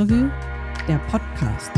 Stadtrevue, 0.00 0.30
der 0.88 0.98
Podcast. 1.10 1.70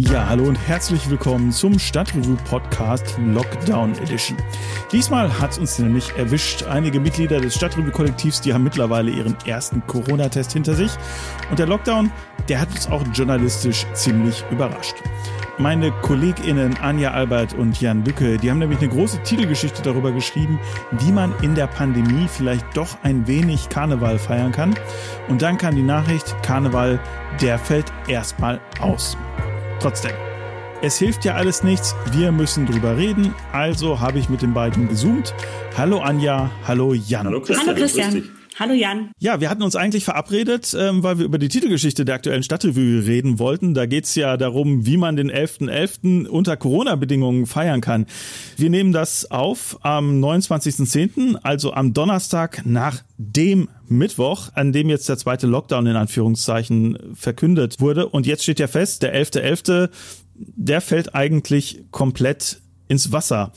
Ja, 0.00 0.26
hallo 0.28 0.48
und 0.48 0.56
herzlich 0.56 1.08
willkommen 1.08 1.52
zum 1.52 1.78
Stadtrevue 1.78 2.36
Podcast 2.48 3.16
Lockdown 3.24 3.92
Edition. 3.98 4.36
Diesmal 4.90 5.38
hat 5.38 5.52
es 5.52 5.58
uns 5.58 5.78
nämlich 5.78 6.12
erwischt. 6.16 6.64
Einige 6.64 6.98
Mitglieder 6.98 7.40
des 7.40 7.54
Stadtrevue 7.54 7.92
Kollektivs, 7.92 8.40
die 8.40 8.52
haben 8.52 8.64
mittlerweile 8.64 9.12
ihren 9.12 9.36
ersten 9.46 9.86
Corona-Test 9.86 10.54
hinter 10.54 10.74
sich. 10.74 10.90
Und 11.50 11.60
der 11.60 11.68
Lockdown, 11.68 12.10
der 12.48 12.60
hat 12.60 12.70
uns 12.70 12.88
auch 12.88 13.04
journalistisch 13.14 13.86
ziemlich 13.92 14.42
überrascht. 14.50 14.96
Meine 15.60 15.92
KollegInnen 15.92 16.78
Anja 16.78 17.10
Albert 17.10 17.52
und 17.52 17.78
Jan 17.82 18.02
Lücke, 18.02 18.38
die 18.38 18.50
haben 18.50 18.60
nämlich 18.60 18.78
eine 18.78 18.88
große 18.88 19.22
Titelgeschichte 19.24 19.82
darüber 19.82 20.10
geschrieben, 20.10 20.58
wie 20.92 21.12
man 21.12 21.34
in 21.42 21.54
der 21.54 21.66
Pandemie 21.66 22.28
vielleicht 22.28 22.64
doch 22.74 22.96
ein 23.02 23.26
wenig 23.26 23.68
Karneval 23.68 24.18
feiern 24.18 24.52
kann. 24.52 24.74
Und 25.28 25.42
dann 25.42 25.58
kam 25.58 25.76
die 25.76 25.82
Nachricht, 25.82 26.34
Karneval, 26.42 26.98
der 27.42 27.58
fällt 27.58 27.92
erstmal 28.08 28.58
aus. 28.80 29.18
Trotzdem. 29.80 30.12
Es 30.80 30.96
hilft 30.96 31.26
ja 31.26 31.34
alles 31.34 31.62
nichts, 31.62 31.94
wir 32.12 32.32
müssen 32.32 32.64
drüber 32.64 32.96
reden, 32.96 33.34
also 33.52 34.00
habe 34.00 34.18
ich 34.18 34.30
mit 34.30 34.40
den 34.40 34.54
beiden 34.54 34.88
gezoomt. 34.88 35.34
Hallo 35.76 36.00
Anja, 36.00 36.50
hallo 36.66 36.94
Jan. 36.94 37.26
Hallo 37.26 37.42
Christian. 37.42 37.66
Hallo 37.66 37.76
Christian. 37.78 38.39
Hallo 38.60 38.74
Jan. 38.74 39.12
Ja, 39.18 39.40
wir 39.40 39.48
hatten 39.48 39.62
uns 39.62 39.74
eigentlich 39.74 40.04
verabredet, 40.04 40.76
ähm, 40.78 41.02
weil 41.02 41.18
wir 41.18 41.24
über 41.24 41.38
die 41.38 41.48
Titelgeschichte 41.48 42.04
der 42.04 42.16
aktuellen 42.16 42.42
Stadtrevue 42.42 43.06
reden 43.06 43.38
wollten. 43.38 43.72
Da 43.72 43.86
geht's 43.86 44.14
ja 44.16 44.36
darum, 44.36 44.84
wie 44.84 44.98
man 44.98 45.16
den 45.16 45.30
11.11. 45.30 45.70
.11. 45.70 46.26
unter 46.26 46.58
Corona-Bedingungen 46.58 47.46
feiern 47.46 47.80
kann. 47.80 48.04
Wir 48.58 48.68
nehmen 48.68 48.92
das 48.92 49.30
auf 49.30 49.78
am 49.80 50.22
29.10., 50.22 51.36
also 51.36 51.72
am 51.72 51.94
Donnerstag 51.94 52.66
nach 52.66 53.02
dem 53.16 53.70
Mittwoch, 53.88 54.50
an 54.52 54.74
dem 54.74 54.90
jetzt 54.90 55.08
der 55.08 55.16
zweite 55.16 55.46
Lockdown 55.46 55.86
in 55.86 55.96
Anführungszeichen 55.96 56.98
verkündet 57.14 57.80
wurde. 57.80 58.10
Und 58.10 58.26
jetzt 58.26 58.42
steht 58.42 58.60
ja 58.60 58.66
fest, 58.66 59.02
der 59.02 59.14
11.11., 59.14 59.88
.11., 59.88 59.90
der 60.34 60.82
fällt 60.82 61.14
eigentlich 61.14 61.84
komplett 61.90 62.60
ins 62.88 63.10
Wasser. 63.10 63.52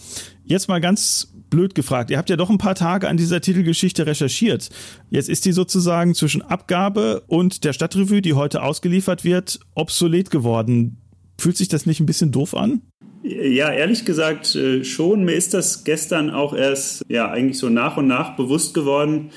Jetzt 0.46 0.70
mal 0.70 0.80
ganz 0.80 1.33
blöd 1.54 1.76
gefragt. 1.76 2.10
Ihr 2.10 2.18
habt 2.18 2.32
ja 2.32 2.36
doch 2.36 2.50
ein 2.50 2.58
paar 2.58 2.74
Tage 2.74 3.08
an 3.08 3.16
dieser 3.16 3.40
Titelgeschichte 3.40 4.08
recherchiert. 4.08 4.70
Jetzt 5.12 5.30
ist 5.30 5.46
die 5.46 5.52
sozusagen 5.52 6.16
zwischen 6.16 6.42
Abgabe 6.42 7.22
und 7.28 7.64
der 7.64 7.74
Stadtrevue, 7.74 8.24
die 8.24 8.34
heute 8.34 8.64
ausgeliefert 8.64 9.24
wird, 9.24 9.60
obsolet 9.76 10.32
geworden. 10.32 10.98
Fühlt 11.38 11.56
sich 11.56 11.68
das 11.68 11.86
nicht 11.86 12.00
ein 12.00 12.08
bisschen 12.08 12.32
doof 12.32 12.56
an? 12.56 12.82
Ja, 13.22 13.72
ehrlich 13.72 14.04
gesagt 14.04 14.56
äh, 14.56 14.84
schon. 14.84 15.26
Mir 15.26 15.34
ist 15.34 15.54
das 15.54 15.84
gestern 15.84 16.32
auch 16.32 16.56
erst 16.56 17.06
ja 17.08 17.30
eigentlich 17.30 17.60
so 17.60 17.70
nach 17.70 17.98
und 17.98 18.08
nach 18.08 18.36
bewusst 18.36 18.74
geworden, 18.74 19.30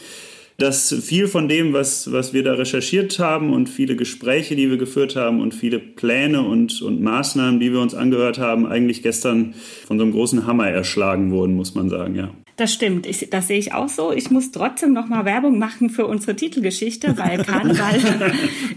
dass 0.58 0.94
viel 1.02 1.28
von 1.28 1.48
dem, 1.48 1.72
was, 1.72 2.10
was 2.12 2.32
wir 2.32 2.42
da 2.42 2.54
recherchiert 2.54 3.18
haben 3.18 3.52
und 3.52 3.68
viele 3.68 3.94
Gespräche, 3.94 4.56
die 4.56 4.70
wir 4.70 4.78
geführt 4.78 5.14
haben 5.14 5.40
und 5.40 5.54
viele 5.54 5.78
Pläne 5.78 6.42
und, 6.42 6.80
und 6.80 7.02
Maßnahmen, 7.02 7.60
die 7.60 7.72
wir 7.72 7.80
uns 7.80 7.94
angehört 7.94 8.38
haben, 8.38 8.66
eigentlich 8.66 9.02
gestern 9.02 9.54
von 9.86 9.98
so 9.98 10.04
einem 10.04 10.12
großen 10.12 10.46
Hammer 10.46 10.68
erschlagen 10.68 11.30
wurden, 11.30 11.54
muss 11.54 11.74
man 11.74 11.88
sagen, 11.88 12.14
ja. 12.14 12.30
Das 12.56 12.72
stimmt, 12.72 13.06
ich, 13.06 13.28
das 13.28 13.48
sehe 13.48 13.58
ich 13.58 13.74
auch 13.74 13.90
so. 13.90 14.12
Ich 14.12 14.30
muss 14.30 14.50
trotzdem 14.50 14.94
noch 14.94 15.08
mal 15.08 15.26
Werbung 15.26 15.58
machen 15.58 15.90
für 15.90 16.06
unsere 16.06 16.36
Titelgeschichte, 16.36 17.18
weil 17.18 17.36
Karneval 17.44 18.00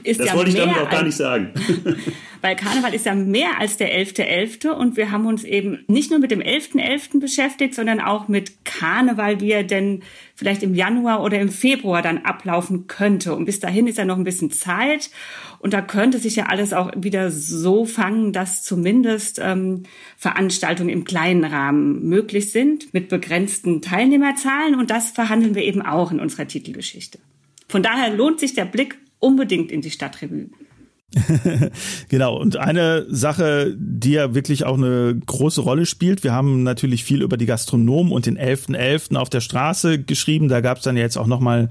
ist 0.03 0.19
das 0.19 0.27
ja 0.27 0.35
wollte 0.35 0.49
ich 0.49 0.57
damit 0.57 0.77
auch 0.77 0.89
gar 0.89 1.03
nicht 1.03 1.15
sagen. 1.15 1.51
weil 2.41 2.55
Karneval 2.55 2.93
ist 2.93 3.05
ja 3.05 3.15
mehr 3.15 3.59
als 3.59 3.77
der 3.77 3.93
11.11. 3.93 4.65
.11. 4.65 4.69
und 4.69 4.97
wir 4.97 5.11
haben 5.11 5.25
uns 5.25 5.43
eben 5.43 5.83
nicht 5.87 6.11
nur 6.11 6.19
mit 6.19 6.31
dem 6.31 6.41
11.11. 6.41 6.79
.11. 6.79 7.19
beschäftigt, 7.19 7.75
sondern 7.75 7.99
auch 7.99 8.27
mit 8.27 8.65
Karneval, 8.65 9.41
wie 9.41 9.51
er 9.51 9.63
denn 9.63 10.03
vielleicht 10.35 10.63
im 10.63 10.73
Januar 10.73 11.21
oder 11.23 11.39
im 11.39 11.49
Februar 11.49 12.01
dann 12.01 12.19
ablaufen 12.19 12.87
könnte. 12.87 13.35
Und 13.35 13.45
bis 13.45 13.59
dahin 13.59 13.87
ist 13.87 13.97
ja 13.97 14.05
noch 14.05 14.17
ein 14.17 14.23
bisschen 14.23 14.51
Zeit 14.51 15.09
und 15.59 15.73
da 15.73 15.81
könnte 15.81 16.19
sich 16.19 16.37
ja 16.37 16.45
alles 16.45 16.71
auch 16.71 16.91
wieder 16.95 17.31
so 17.31 17.85
fangen, 17.85 18.31
dass 18.31 18.63
zumindest 18.63 19.39
ähm, 19.43 19.83
Veranstaltungen 20.17 20.89
im 20.89 21.03
kleinen 21.03 21.43
Rahmen 21.43 22.07
möglich 22.07 22.51
sind 22.51 22.93
mit 22.93 23.09
begrenzten 23.09 23.81
Teilnehmerzahlen. 23.81 24.75
Und 24.75 24.89
das 24.89 25.11
verhandeln 25.11 25.55
wir 25.55 25.63
eben 25.63 25.81
auch 25.81 26.11
in 26.11 26.21
unserer 26.21 26.47
Titelgeschichte. 26.47 27.19
Von 27.67 27.83
daher 27.83 28.15
lohnt 28.15 28.39
sich 28.39 28.53
der 28.53 28.65
Blick 28.65 28.97
unbedingt 29.19 29.71
in 29.71 29.81
die 29.81 29.91
Stadtrevue. 29.91 30.49
genau, 32.09 32.37
und 32.37 32.57
eine 32.57 33.05
Sache, 33.09 33.75
die 33.77 34.11
ja 34.11 34.35
wirklich 34.35 34.65
auch 34.65 34.77
eine 34.77 35.19
große 35.25 35.61
Rolle 35.61 35.85
spielt, 35.85 36.23
wir 36.23 36.33
haben 36.33 36.63
natürlich 36.63 37.03
viel 37.03 37.23
über 37.23 37.37
die 37.37 37.47
Gastronomen 37.47 38.11
und 38.11 38.27
den 38.27 38.37
11.11. 38.37 38.75
.11. 38.75 39.15
auf 39.15 39.29
der 39.29 39.41
Straße 39.41 40.03
geschrieben, 40.03 40.49
da 40.49 40.61
gab 40.61 40.77
es 40.77 40.83
dann 40.83 40.97
ja 40.97 41.03
jetzt 41.03 41.17
auch 41.17 41.27
nochmal 41.27 41.69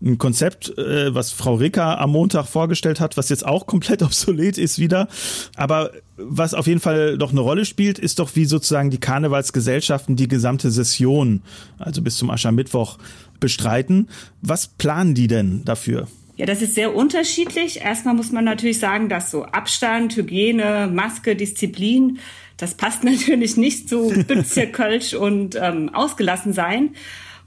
ein 0.00 0.18
Konzept, 0.18 0.76
äh, 0.78 1.12
was 1.12 1.32
Frau 1.32 1.54
Ricker 1.54 1.98
am 2.00 2.12
Montag 2.12 2.46
vorgestellt 2.46 3.00
hat, 3.00 3.16
was 3.16 3.28
jetzt 3.28 3.44
auch 3.44 3.66
komplett 3.66 4.02
obsolet 4.04 4.58
ist 4.58 4.78
wieder. 4.78 5.08
Aber 5.56 5.90
was 6.16 6.54
auf 6.54 6.66
jeden 6.66 6.80
Fall 6.80 7.18
doch 7.18 7.32
eine 7.32 7.40
Rolle 7.40 7.64
spielt, 7.64 7.98
ist 7.98 8.18
doch, 8.18 8.30
wie 8.34 8.44
sozusagen 8.44 8.90
die 8.90 8.98
Karnevalsgesellschaften 8.98 10.16
die 10.16 10.28
gesamte 10.28 10.70
Session, 10.70 11.42
also 11.78 12.00
bis 12.02 12.16
zum 12.16 12.30
Aschermittwoch, 12.30 12.98
bestreiten. 13.40 14.08
Was 14.40 14.68
planen 14.68 15.14
die 15.14 15.26
denn 15.26 15.64
dafür? 15.64 16.06
Ja, 16.38 16.46
das 16.46 16.62
ist 16.62 16.76
sehr 16.76 16.94
unterschiedlich. 16.94 17.80
Erstmal 17.80 18.14
muss 18.14 18.30
man 18.30 18.44
natürlich 18.44 18.78
sagen, 18.78 19.08
dass 19.08 19.32
so 19.32 19.44
Abstand, 19.44 20.16
Hygiene, 20.16 20.88
Maske, 20.90 21.34
Disziplin, 21.34 22.20
das 22.56 22.74
passt 22.74 23.02
natürlich 23.04 23.56
nicht 23.56 23.88
zu 23.88 24.08
Bütze, 24.26 24.66
Kölsch 24.72 25.14
und 25.14 25.58
ähm, 25.60 25.92
ausgelassen 25.92 26.52
sein. 26.52 26.94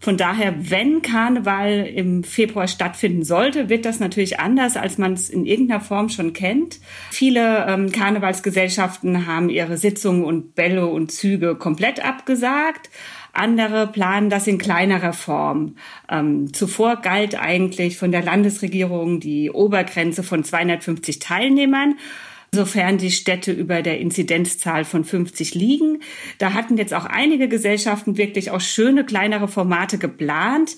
Von 0.01 0.17
daher, 0.17 0.55
wenn 0.57 1.03
Karneval 1.03 1.85
im 1.85 2.23
Februar 2.23 2.67
stattfinden 2.67 3.23
sollte, 3.23 3.69
wird 3.69 3.85
das 3.85 3.99
natürlich 3.99 4.39
anders, 4.39 4.75
als 4.75 4.97
man 4.97 5.13
es 5.13 5.29
in 5.29 5.45
irgendeiner 5.45 5.79
Form 5.79 6.09
schon 6.09 6.33
kennt. 6.33 6.79
Viele 7.11 7.67
ähm, 7.67 7.91
Karnevalsgesellschaften 7.91 9.27
haben 9.27 9.49
ihre 9.49 9.77
Sitzungen 9.77 10.25
und 10.25 10.55
Bälle 10.55 10.87
und 10.87 11.11
Züge 11.11 11.55
komplett 11.55 12.03
abgesagt. 12.03 12.89
Andere 13.33 13.87
planen 13.87 14.29
das 14.29 14.47
in 14.47 14.57
kleinerer 14.57 15.13
Form. 15.13 15.75
Ähm, 16.09 16.53
zuvor 16.53 16.97
galt 16.97 17.39
eigentlich 17.39 17.97
von 17.97 18.11
der 18.11 18.23
Landesregierung 18.23 19.19
die 19.19 19.49
Obergrenze 19.51 20.23
von 20.23 20.43
250 20.43 21.19
Teilnehmern 21.19 21.95
sofern 22.53 22.97
die 22.97 23.11
Städte 23.11 23.53
über 23.53 23.81
der 23.81 23.99
Inzidenzzahl 23.99 24.83
von 24.83 25.05
50 25.05 25.55
liegen. 25.55 26.01
Da 26.37 26.53
hatten 26.53 26.77
jetzt 26.77 26.93
auch 26.93 27.05
einige 27.05 27.47
Gesellschaften 27.47 28.17
wirklich 28.17 28.51
auch 28.51 28.59
schöne 28.59 29.05
kleinere 29.05 29.47
Formate 29.47 29.97
geplant. 29.97 30.75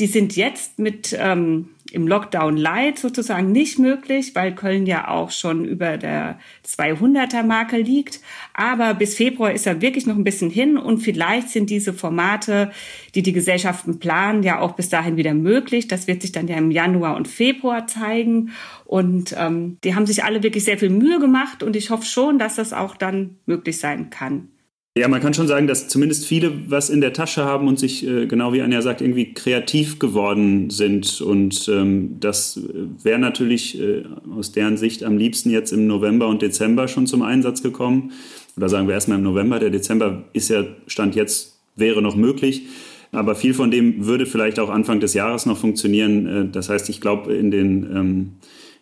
Die 0.00 0.08
sind 0.08 0.34
jetzt 0.34 0.80
mit 0.80 1.16
ähm, 1.16 1.68
im 1.94 2.08
Lockdown 2.08 2.56
Light 2.56 2.98
sozusagen 2.98 3.52
nicht 3.52 3.78
möglich, 3.78 4.34
weil 4.34 4.54
Köln 4.54 4.84
ja 4.84 5.08
auch 5.08 5.30
schon 5.30 5.64
über 5.64 5.96
der 5.96 6.38
200er 6.66 7.44
Marke 7.44 7.76
liegt. 7.76 8.20
Aber 8.52 8.94
bis 8.94 9.14
Februar 9.14 9.52
ist 9.52 9.66
er 9.66 9.80
wirklich 9.80 10.06
noch 10.06 10.16
ein 10.16 10.24
bisschen 10.24 10.50
hin 10.50 10.76
und 10.76 10.98
vielleicht 10.98 11.50
sind 11.50 11.70
diese 11.70 11.92
Formate, 11.92 12.72
die 13.14 13.22
die 13.22 13.32
Gesellschaften 13.32 13.98
planen, 14.00 14.42
ja 14.42 14.60
auch 14.60 14.72
bis 14.72 14.88
dahin 14.88 15.16
wieder 15.16 15.34
möglich. 15.34 15.88
Das 15.88 16.06
wird 16.06 16.22
sich 16.22 16.32
dann 16.32 16.48
ja 16.48 16.56
im 16.56 16.70
Januar 16.70 17.16
und 17.16 17.28
Februar 17.28 17.86
zeigen. 17.86 18.50
Und 18.84 19.34
ähm, 19.38 19.78
die 19.84 19.94
haben 19.94 20.06
sich 20.06 20.24
alle 20.24 20.42
wirklich 20.42 20.64
sehr 20.64 20.78
viel 20.78 20.90
Mühe 20.90 21.20
gemacht 21.20 21.62
und 21.62 21.76
ich 21.76 21.90
hoffe 21.90 22.04
schon, 22.04 22.38
dass 22.38 22.56
das 22.56 22.72
auch 22.72 22.96
dann 22.96 23.36
möglich 23.46 23.78
sein 23.78 24.10
kann. 24.10 24.48
Ja, 24.96 25.08
man 25.08 25.20
kann 25.20 25.34
schon 25.34 25.48
sagen, 25.48 25.66
dass 25.66 25.88
zumindest 25.88 26.24
viele 26.24 26.70
was 26.70 26.88
in 26.88 27.00
der 27.00 27.12
Tasche 27.12 27.44
haben 27.44 27.66
und 27.66 27.80
sich, 27.80 28.06
äh, 28.06 28.26
genau 28.26 28.52
wie 28.52 28.62
Anja 28.62 28.80
sagt, 28.80 29.00
irgendwie 29.00 29.34
kreativ 29.34 29.98
geworden 29.98 30.70
sind. 30.70 31.20
Und 31.20 31.68
ähm, 31.68 32.18
das 32.20 32.60
wäre 33.02 33.18
natürlich 33.18 33.80
äh, 33.80 34.04
aus 34.30 34.52
deren 34.52 34.76
Sicht 34.76 35.02
am 35.02 35.18
liebsten 35.18 35.50
jetzt 35.50 35.72
im 35.72 35.88
November 35.88 36.28
und 36.28 36.42
Dezember 36.42 36.86
schon 36.86 37.08
zum 37.08 37.22
Einsatz 37.22 37.60
gekommen. 37.60 38.12
Oder 38.56 38.68
sagen 38.68 38.86
wir 38.86 38.94
erstmal 38.94 39.18
im 39.18 39.24
November. 39.24 39.58
Der 39.58 39.70
Dezember 39.70 40.26
ist 40.32 40.48
ja, 40.48 40.62
Stand 40.86 41.16
jetzt, 41.16 41.58
wäre 41.74 42.00
noch 42.00 42.14
möglich. 42.14 42.62
Aber 43.10 43.34
viel 43.34 43.52
von 43.52 43.72
dem 43.72 44.06
würde 44.06 44.26
vielleicht 44.26 44.60
auch 44.60 44.70
Anfang 44.70 45.00
des 45.00 45.12
Jahres 45.12 45.44
noch 45.44 45.58
funktionieren. 45.58 46.26
Äh, 46.26 46.48
das 46.52 46.68
heißt, 46.68 46.88
ich 46.88 47.00
glaube, 47.00 47.34
in 47.34 47.50
den, 47.50 47.82
ähm, 47.92 48.32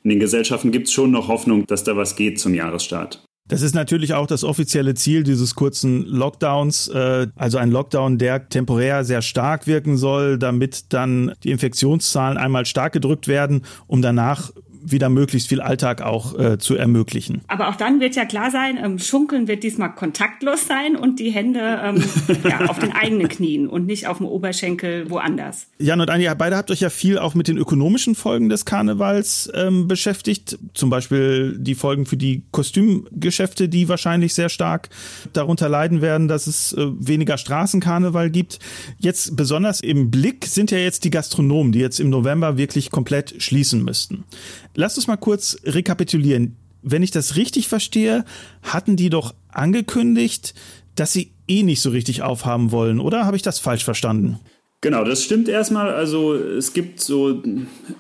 in 0.04 0.10
den 0.10 0.20
Gesellschaften 0.20 0.72
gibt 0.72 0.88
es 0.88 0.92
schon 0.92 1.10
noch 1.10 1.28
Hoffnung, 1.28 1.66
dass 1.66 1.84
da 1.84 1.96
was 1.96 2.16
geht 2.16 2.38
zum 2.38 2.52
Jahresstart. 2.52 3.24
Das 3.48 3.60
ist 3.60 3.74
natürlich 3.74 4.14
auch 4.14 4.26
das 4.26 4.44
offizielle 4.44 4.94
Ziel 4.94 5.24
dieses 5.24 5.54
kurzen 5.54 6.04
Lockdowns, 6.06 6.88
äh, 6.88 7.26
also 7.34 7.58
ein 7.58 7.70
Lockdown, 7.70 8.16
der 8.18 8.48
temporär 8.48 9.04
sehr 9.04 9.20
stark 9.20 9.66
wirken 9.66 9.96
soll, 9.96 10.38
damit 10.38 10.92
dann 10.92 11.34
die 11.42 11.50
Infektionszahlen 11.50 12.38
einmal 12.38 12.66
stark 12.66 12.92
gedrückt 12.92 13.26
werden, 13.26 13.62
um 13.88 14.00
danach 14.00 14.52
wieder 14.84 15.08
möglichst 15.08 15.48
viel 15.48 15.60
Alltag 15.60 16.02
auch 16.02 16.38
äh, 16.38 16.58
zu 16.58 16.74
ermöglichen. 16.74 17.42
Aber 17.48 17.68
auch 17.68 17.76
dann 17.76 18.00
wird 18.00 18.16
ja 18.16 18.24
klar 18.24 18.50
sein, 18.50 18.78
ähm, 18.82 18.98
Schunkeln 18.98 19.48
wird 19.48 19.62
diesmal 19.62 19.94
kontaktlos 19.94 20.66
sein 20.66 20.96
und 20.96 21.20
die 21.20 21.30
Hände 21.30 21.80
ähm, 21.82 22.02
ja, 22.44 22.66
auf 22.66 22.78
den 22.78 22.92
eigenen 22.92 23.28
Knien 23.28 23.68
und 23.68 23.86
nicht 23.86 24.06
auf 24.06 24.18
dem 24.18 24.26
Oberschenkel 24.26 25.10
woanders. 25.10 25.66
Jan 25.78 26.00
und 26.00 26.10
Anja, 26.10 26.34
beide 26.34 26.56
habt 26.56 26.70
euch 26.70 26.80
ja 26.80 26.90
viel 26.90 27.18
auch 27.18 27.34
mit 27.34 27.48
den 27.48 27.56
ökonomischen 27.56 28.14
Folgen 28.14 28.48
des 28.48 28.64
Karnevals 28.64 29.50
ähm, 29.54 29.88
beschäftigt. 29.88 30.58
Zum 30.74 30.90
Beispiel 30.90 31.56
die 31.58 31.74
Folgen 31.74 32.06
für 32.06 32.16
die 32.16 32.42
Kostümgeschäfte, 32.50 33.68
die 33.68 33.88
wahrscheinlich 33.88 34.34
sehr 34.34 34.48
stark 34.48 34.88
darunter 35.32 35.68
leiden 35.68 36.02
werden, 36.02 36.28
dass 36.28 36.46
es 36.46 36.72
äh, 36.72 36.86
weniger 36.98 37.38
Straßenkarneval 37.38 38.30
gibt. 38.30 38.58
Jetzt 38.98 39.36
besonders 39.36 39.80
im 39.80 40.10
Blick 40.10 40.46
sind 40.46 40.70
ja 40.70 40.78
jetzt 40.78 41.04
die 41.04 41.10
Gastronomen, 41.10 41.72
die 41.72 41.80
jetzt 41.80 42.00
im 42.00 42.10
November 42.10 42.56
wirklich 42.56 42.90
komplett 42.90 43.42
schließen 43.42 43.84
müssten. 43.84 44.24
Lass 44.74 44.96
uns 44.96 45.06
mal 45.06 45.16
kurz 45.16 45.58
rekapitulieren. 45.64 46.56
Wenn 46.82 47.02
ich 47.02 47.10
das 47.10 47.36
richtig 47.36 47.68
verstehe, 47.68 48.24
hatten 48.62 48.96
die 48.96 49.10
doch 49.10 49.34
angekündigt, 49.48 50.54
dass 50.94 51.12
sie 51.12 51.32
eh 51.46 51.62
nicht 51.62 51.80
so 51.80 51.90
richtig 51.90 52.22
aufhaben 52.22 52.72
wollen, 52.72 53.00
oder 53.00 53.24
habe 53.24 53.36
ich 53.36 53.42
das 53.42 53.58
falsch 53.58 53.84
verstanden? 53.84 54.40
Genau, 54.82 55.04
das 55.04 55.22
stimmt 55.22 55.48
erstmal. 55.48 55.90
Also 55.90 56.34
es 56.34 56.72
gibt 56.72 57.00
so, 57.00 57.40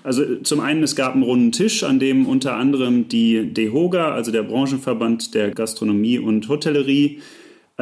also 0.02 0.36
zum 0.42 0.58
einen, 0.58 0.82
es 0.82 0.96
gab 0.96 1.14
einen 1.14 1.22
runden 1.22 1.52
Tisch, 1.52 1.84
an 1.84 2.00
dem 2.00 2.26
unter 2.26 2.56
anderem 2.56 3.08
die 3.08 3.54
DEHOGA, 3.54 4.12
also 4.12 4.32
der 4.32 4.42
Branchenverband 4.42 5.32
der 5.34 5.52
Gastronomie 5.52 6.18
und 6.18 6.48
Hotellerie, 6.48 7.20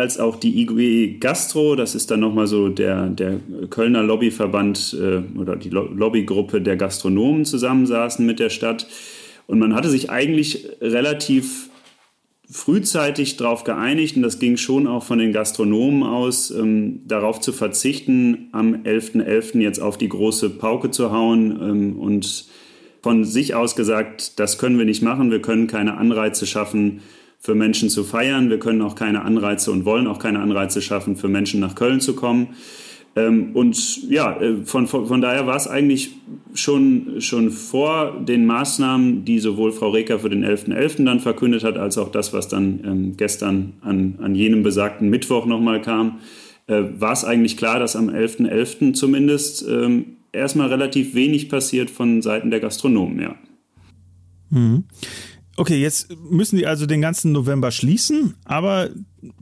als 0.01 0.19
auch 0.19 0.37
die 0.37 0.63
IG 0.63 1.19
Gastro, 1.21 1.77
das 1.77 1.95
ist 1.95 2.11
dann 2.11 2.21
nochmal 2.21 2.47
so 2.47 2.69
der, 2.69 3.09
der 3.09 3.39
Kölner 3.69 4.03
Lobbyverband 4.03 4.97
äh, 4.99 5.39
oder 5.39 5.57
die 5.57 5.69
Lobbygruppe 5.69 6.61
der 6.61 6.77
Gastronomen 6.77 7.45
zusammensaßen 7.45 8.25
mit 8.25 8.41
der 8.41 8.51
Stadt. 8.51 8.87
Und 9.47 9.59
man 9.59 9.75
hatte 9.75 9.91
sich 9.91 10.11
eigentlich 10.11 10.67
relativ 10.81 11.71
frühzeitig 12.51 13.37
darauf 13.37 13.63
geeinigt, 13.63 14.17
und 14.17 14.23
das 14.23 14.41
ging 14.41 14.57
schon 14.57 14.87
auch 14.87 15.05
von 15.05 15.19
den 15.19 15.33
Gastronomen 15.33 16.03
aus, 16.03 16.51
ähm, 16.51 17.03
darauf 17.07 17.41
zu 17.41 17.53
verzichten, 17.53 18.49
am 18.53 18.75
11.11. 18.75 19.25
.11. 19.25 19.61
jetzt 19.61 19.81
auf 19.81 19.99
die 19.99 20.09
große 20.09 20.51
Pauke 20.51 20.91
zu 20.91 21.13
hauen 21.13 21.59
ähm, 21.63 21.99
und 21.99 22.47
von 23.03 23.25
sich 23.25 23.55
aus 23.55 23.77
gesagt, 23.77 24.39
das 24.41 24.59
können 24.59 24.79
wir 24.79 24.85
nicht 24.85 25.03
machen, 25.03 25.31
wir 25.31 25.41
können 25.41 25.69
keine 25.69 25.97
Anreize 25.97 26.47
schaffen, 26.47 27.01
für 27.41 27.55
Menschen 27.55 27.89
zu 27.89 28.05
feiern, 28.05 28.51
wir 28.51 28.59
können 28.59 28.83
auch 28.83 28.95
keine 28.95 29.23
Anreize 29.23 29.73
und 29.73 29.87
wollen 29.87 30.07
auch 30.07 30.19
keine 30.19 30.41
Anreize 30.41 30.83
schaffen, 30.83 31.17
für 31.17 31.29
Menschen 31.29 31.59
nach 31.59 31.75
Köln 31.75 32.01
zu 32.01 32.15
kommen. 32.15 32.49
Ähm, 33.17 33.57
und 33.57 34.09
ja, 34.09 34.39
äh, 34.41 34.65
von, 34.65 34.87
von, 34.87 35.07
von 35.07 35.21
daher 35.21 35.47
war 35.47 35.57
es 35.57 35.67
eigentlich 35.67 36.13
schon, 36.55 37.21
schon 37.21 37.51
vor 37.51 38.21
den 38.21 38.45
Maßnahmen, 38.45 39.25
die 39.25 39.41
sowohl 39.41 39.73
Frau 39.73 39.89
Reker 39.89 40.21
für 40.21 40.29
den 40.29 40.45
11.11. 40.45 40.75
.11. 40.75 41.05
dann 41.07 41.21
verkündet 41.21 41.65
hat, 41.65 41.79
als 41.79 41.99
auch 41.99 42.13
das, 42.13 42.33
was 42.33 42.49
dann 42.49 42.81
ähm, 42.85 43.17
gestern 43.17 43.73
an, 43.81 44.19
an 44.21 44.35
jenem 44.35 44.63
besagten 44.63 45.09
Mittwoch 45.09 45.47
nochmal 45.47 45.81
kam, 45.81 46.21
äh, 46.67 46.83
war 46.99 47.13
es 47.13 47.25
eigentlich 47.25 47.57
klar, 47.57 47.81
dass 47.81 47.97
am 47.97 48.11
11.11. 48.11 48.49
.11. 48.49 48.93
zumindest 48.93 49.67
ähm, 49.67 50.19
erstmal 50.31 50.69
relativ 50.69 51.15
wenig 51.15 51.49
passiert 51.49 51.91
von 51.91 52.21
Seiten 52.23 52.51
der 52.51 52.61
Gastronomen, 52.61 53.21
ja. 53.21 53.35
Mhm. 54.51 54.85
Okay, 55.61 55.77
jetzt 55.77 56.09
müssen 56.31 56.57
die 56.57 56.67
also 56.67 56.87
den 56.87 57.03
ganzen 57.03 57.33
November 57.33 57.71
schließen, 57.71 58.35
aber 58.47 58.89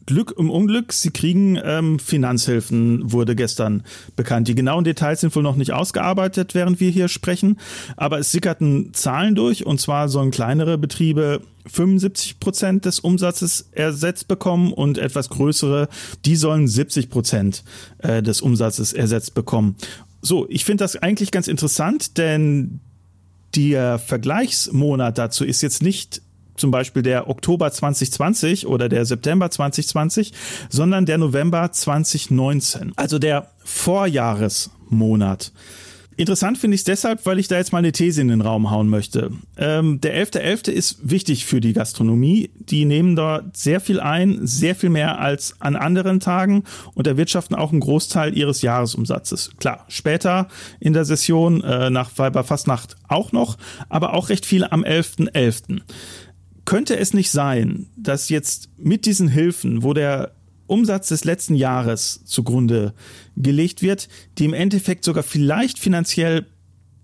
Glück 0.05 0.35
im 0.37 0.51
Unglück, 0.51 0.93
sie 0.93 1.13
kriegen 1.13 1.57
ähm, 1.63 2.01
Finanzhilfen, 2.01 3.13
wurde 3.13 3.37
gestern 3.37 3.85
bekannt. 4.17 4.49
Die 4.49 4.57
genauen 4.57 4.83
Details 4.83 5.21
sind 5.21 5.37
wohl 5.37 5.45
noch 5.45 5.55
nicht 5.55 5.73
ausgearbeitet, 5.73 6.57
während 6.57 6.81
wir 6.81 6.91
hier 6.91 7.07
sprechen, 7.07 7.61
aber 7.97 8.19
es 8.19 8.33
sickerten 8.33 8.93
Zahlen 8.95 9.37
durch 9.37 9.65
und 9.65 9.81
zwar 9.81 10.09
sollen 10.09 10.33
kleinere 10.33 10.77
Betriebe 10.77 11.41
75 11.67 12.41
Prozent 12.41 12.85
des 12.85 12.99
Umsatzes 12.99 13.69
ersetzt 13.71 14.27
bekommen 14.27 14.73
und 14.73 14.99
etwas 14.99 15.29
größere, 15.29 15.89
die 16.25 16.35
sollen 16.35 16.67
70 16.67 17.11
Prozent 17.11 17.63
äh, 17.99 18.25
des 18.25 18.41
Umsatzes 18.41 18.93
ersetzt 18.93 19.35
bekommen. 19.35 19.77
So, 20.21 20.49
ich 20.49 20.65
finde 20.65 20.83
das 20.83 20.97
eigentlich 20.97 21.31
ganz 21.31 21.47
interessant, 21.47 22.19
denn 22.19 22.81
der 23.55 23.99
Vergleichsmonat 23.99 25.19
dazu 25.19 25.45
ist 25.45 25.63
jetzt 25.63 25.83
nicht 25.83 26.23
zum 26.57 26.71
Beispiel 26.71 27.03
der 27.03 27.29
Oktober 27.29 27.71
2020 27.71 28.67
oder 28.67 28.89
der 28.89 29.05
September 29.05 29.51
2020, 29.51 30.33
sondern 30.69 31.07
der 31.07 31.19
November 31.19 31.71
2019, 31.71 32.93
also 32.97 33.19
der 33.19 33.51
Vorjahresmonat. 33.65 35.53
Interessant 36.19 36.59
finde 36.59 36.75
ich 36.75 36.81
es 36.81 36.85
deshalb, 36.85 37.27
weil 37.27 37.39
ich 37.39 37.47
da 37.47 37.59
jetzt 37.59 37.73
mal 37.73 37.79
eine 37.79 37.93
These 37.93 38.21
in 38.21 38.27
den 38.27 38.41
Raum 38.41 38.73
hauen 38.73 38.89
möchte. 38.89 39.31
Ähm, 39.57 40.01
der 40.01 40.17
11.11. 40.27 40.67
.11. 40.67 40.71
ist 40.73 40.99
wichtig 41.09 41.47
für 41.47 41.61
die 41.61 41.73
Gastronomie. 41.73 42.51
Die 42.57 42.87
nehmen 42.87 43.15
dort 43.15 43.57
sehr 43.57 43.79
viel 43.79 44.01
ein, 44.01 44.45
sehr 44.45 44.75
viel 44.75 44.91
mehr 44.91 45.21
als 45.21 45.55
an 45.61 45.77
anderen 45.77 46.19
Tagen 46.19 46.65
und 46.95 47.07
erwirtschaften 47.07 47.55
auch 47.55 47.71
einen 47.71 47.79
Großteil 47.79 48.37
ihres 48.37 48.63
Jahresumsatzes. 48.63 49.53
Klar, 49.61 49.85
später 49.87 50.49
in 50.81 50.93
der 50.93 51.05
Session, 51.05 51.63
äh, 51.63 51.89
nach 51.89 52.11
Weiberfastnacht 52.17 52.97
auch 53.07 53.31
noch, 53.31 53.57
aber 53.89 54.13
auch 54.13 54.29
recht 54.29 54.45
viel 54.45 54.65
am 54.65 54.83
11.11. 54.83 55.31
.11. 55.31 55.83
Könnte 56.65 56.99
es 56.99 57.15
nicht 57.15 57.31
sein, 57.31 57.87
dass 57.97 58.29
jetzt 58.29 58.71
mit 58.77 59.07
diesen 59.07 59.29
Hilfen, 59.29 59.85
wo 59.85 59.95
der 59.95 60.33
Umsatz 60.69 61.09
des 61.09 61.25
letzten 61.25 61.55
Jahres 61.55 62.23
zugrunde 62.25 62.95
gelegt 63.37 63.83
wird, 63.83 64.09
die 64.39 64.45
im 64.45 64.55
Endeffekt 64.55 65.05
sogar 65.05 65.23
vielleicht 65.23 65.79
finanziell 65.79 66.47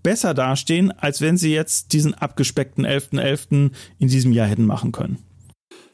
besser 0.03 0.33
dastehen, 0.33 0.91
als 0.91 1.19
wenn 1.19 1.35
sie 1.35 1.51
jetzt 1.51 1.91
diesen 1.93 2.13
abgespeckten 2.13 2.85
11.11. 2.85 3.19
.11. 3.19 3.71
in 3.99 4.07
diesem 4.07 4.31
Jahr 4.31 4.47
hätten 4.47 4.65
machen 4.65 4.91
können. 4.91 5.17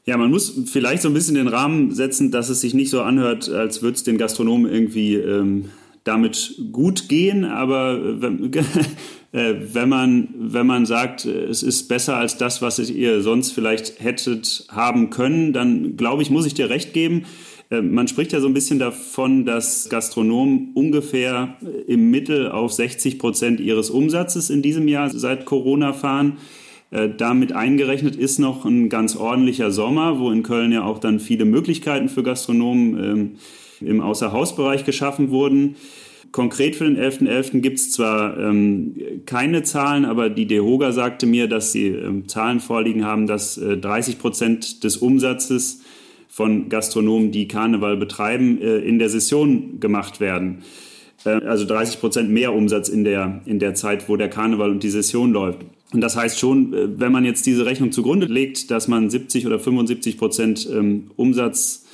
Ja, 0.05 0.17
man 0.17 0.31
muss 0.31 0.53
vielleicht 0.65 1.03
so 1.03 1.09
ein 1.09 1.13
bisschen 1.13 1.35
den 1.35 1.47
Rahmen 1.47 1.93
setzen, 1.93 2.31
dass 2.31 2.49
es 2.49 2.59
sich 2.61 2.73
nicht 2.73 2.89
so 2.89 3.01
anhört, 3.01 3.49
als 3.49 3.81
würde 3.81 3.95
es 3.95 4.03
den 4.03 4.17
Gastronomen 4.17 4.71
irgendwie 4.71 5.15
ähm, 5.15 5.65
damit 6.03 6.59
gut 6.71 7.07
gehen, 7.07 7.45
aber 7.45 8.21
wenn, 8.21 8.51
äh, 9.31 9.55
wenn, 9.73 9.89
man, 9.89 10.29
wenn 10.37 10.65
man 10.65 10.85
sagt, 10.85 11.25
es 11.25 11.61
ist 11.61 11.87
besser 11.87 12.17
als 12.17 12.37
das, 12.37 12.61
was 12.61 12.79
ihr 12.79 13.21
sonst 13.21 13.51
vielleicht 13.51 13.99
hättet 14.01 14.65
haben 14.69 15.11
können, 15.11 15.53
dann 15.53 15.97
glaube 15.97 16.23
ich, 16.23 16.31
muss 16.31 16.47
ich 16.47 16.55
dir 16.55 16.69
recht 16.69 16.93
geben. 16.93 17.25
Äh, 17.71 17.81
man 17.81 18.07
spricht 18.07 18.33
ja 18.33 18.39
so 18.39 18.47
ein 18.47 18.53
bisschen 18.53 18.77
davon, 18.77 19.45
dass 19.45 19.89
Gastronomen 19.89 20.71
ungefähr 20.75 21.55
äh, 21.63 21.91
im 21.91 22.11
Mittel 22.11 22.51
auf 22.51 22.73
60 22.73 23.17
Prozent 23.17 23.59
ihres 23.59 23.89
Umsatzes 23.89 24.49
in 24.49 24.61
diesem 24.61 24.87
Jahr 24.87 25.09
seit 25.09 25.45
Corona 25.45 25.93
fahren. 25.93 26.37
Äh, 26.91 27.09
damit 27.17 27.53
eingerechnet 27.53 28.15
ist 28.15 28.37
noch 28.37 28.65
ein 28.65 28.89
ganz 28.89 29.15
ordentlicher 29.15 29.71
Sommer, 29.71 30.19
wo 30.19 30.29
in 30.29 30.43
Köln 30.43 30.71
ja 30.71 30.83
auch 30.83 30.99
dann 30.99 31.19
viele 31.19 31.45
Möglichkeiten 31.45 32.09
für 32.09 32.21
Gastronomen 32.21 33.03
ähm, 33.03 33.31
im 33.79 34.01
Außerhausbereich 34.01 34.85
geschaffen 34.85 35.31
wurden. 35.31 35.75
Konkret 36.31 36.77
für 36.77 36.85
den 36.85 36.97
11.11. 36.97 37.27
.11. 37.27 37.59
gibt 37.59 37.79
es 37.79 37.91
zwar 37.91 38.37
ähm, 38.37 38.95
keine 39.25 39.63
Zahlen, 39.63 40.05
aber 40.05 40.29
die 40.29 40.45
DEHOGA 40.45 40.93
sagte 40.93 41.25
mir, 41.25 41.47
dass 41.47 41.73
sie 41.73 41.87
ähm, 41.87 42.27
Zahlen 42.27 42.59
vorliegen 42.61 43.05
haben, 43.05 43.27
dass 43.27 43.57
äh, 43.57 43.77
30 43.77 44.17
Prozent 44.17 44.83
des 44.83 44.97
Umsatzes 44.97 45.81
von 46.31 46.69
Gastronomen, 46.69 47.31
die 47.31 47.49
Karneval 47.49 47.97
betreiben, 47.97 48.59
äh, 48.61 48.77
in 48.77 48.99
der 48.99 49.09
Session 49.09 49.81
gemacht 49.81 50.21
werden. 50.21 50.59
Äh, 51.25 51.43
also 51.45 51.65
30 51.65 51.99
Prozent 51.99 52.29
mehr 52.29 52.53
Umsatz 52.53 52.87
in 52.87 53.03
der, 53.03 53.41
in 53.45 53.59
der 53.59 53.75
Zeit, 53.75 54.07
wo 54.07 54.15
der 54.15 54.29
Karneval 54.29 54.71
und 54.71 54.81
die 54.81 54.89
Session 54.89 55.33
läuft. 55.33 55.59
Und 55.91 55.99
das 55.99 56.15
heißt 56.15 56.39
schon, 56.39 56.73
äh, 56.73 56.87
wenn 56.99 57.11
man 57.11 57.25
jetzt 57.25 57.45
diese 57.45 57.65
Rechnung 57.65 57.91
zugrunde 57.91 58.27
legt, 58.27 58.71
dass 58.71 58.87
man 58.87 59.09
70 59.09 59.45
oder 59.45 59.59
75 59.59 60.17
Prozent 60.17 60.69
ähm, 60.71 61.11
Umsatz 61.17 61.85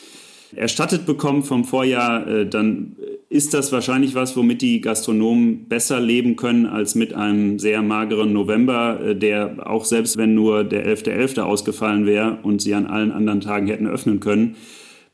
erstattet 0.55 1.07
bekommt 1.07 1.47
vom 1.47 1.65
Vorjahr, 1.65 2.45
dann 2.45 2.95
ist 3.29 3.53
das 3.53 3.71
wahrscheinlich 3.71 4.15
was, 4.15 4.37
womit 4.37 4.61
die 4.61 4.79
Gastronomen 4.79 5.65
besser 5.67 5.99
leben 5.99 6.37
können 6.37 6.65
als 6.65 6.95
mit 6.95 7.13
einem 7.13 7.59
sehr 7.59 7.81
mageren 7.81 8.31
November, 8.31 8.99
äh, 9.01 9.15
der 9.15 9.69
auch 9.69 9.85
selbst 9.85 10.17
wenn 10.17 10.33
nur 10.33 10.63
der 10.63 10.85
11.11. 10.87 11.35
.11. 11.35 11.41
ausgefallen 11.41 12.05
wäre 12.05 12.39
und 12.43 12.61
sie 12.61 12.73
an 12.73 12.85
allen 12.85 13.11
anderen 13.11 13.41
Tagen 13.41 13.67
hätten 13.67 13.85
öffnen 13.85 14.21
können, 14.21 14.55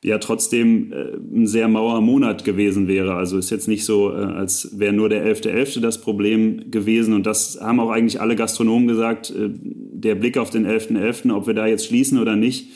ja 0.04 0.20
trotzdem 0.20 0.94
äh, 0.94 1.16
ein 1.36 1.48
sehr 1.48 1.68
mauer 1.68 2.02
Monat 2.02 2.44
gewesen 2.44 2.88
wäre. 2.88 3.16
Also 3.16 3.40
ist 3.40 3.50
jetzt 3.50 3.68
nicht 3.68 3.84
so, 3.84 4.12
äh, 4.12 4.16
als 4.16 4.78
wäre 4.78 4.94
nur 4.94 5.10
der 5.10 5.26
11.11. 5.26 5.78
.11. 5.78 5.80
das 5.80 6.00
Problem 6.00 6.70
gewesen. 6.70 7.16
Und 7.16 7.26
das 7.26 7.58
haben 7.60 7.80
auch 7.80 7.90
eigentlich 7.90 8.22
alle 8.22 8.36
Gastronomen 8.36 8.88
gesagt. 8.88 9.34
Der 9.36 10.14
Blick 10.14 10.38
auf 10.38 10.52
den 10.52 10.68
11.11., 10.68 10.98
.11., 10.98 11.34
ob 11.34 11.48
wir 11.48 11.56
da 11.56 11.66
jetzt 11.66 11.88
schließen 11.88 12.20
oder 12.20 12.36
nicht, 12.36 12.68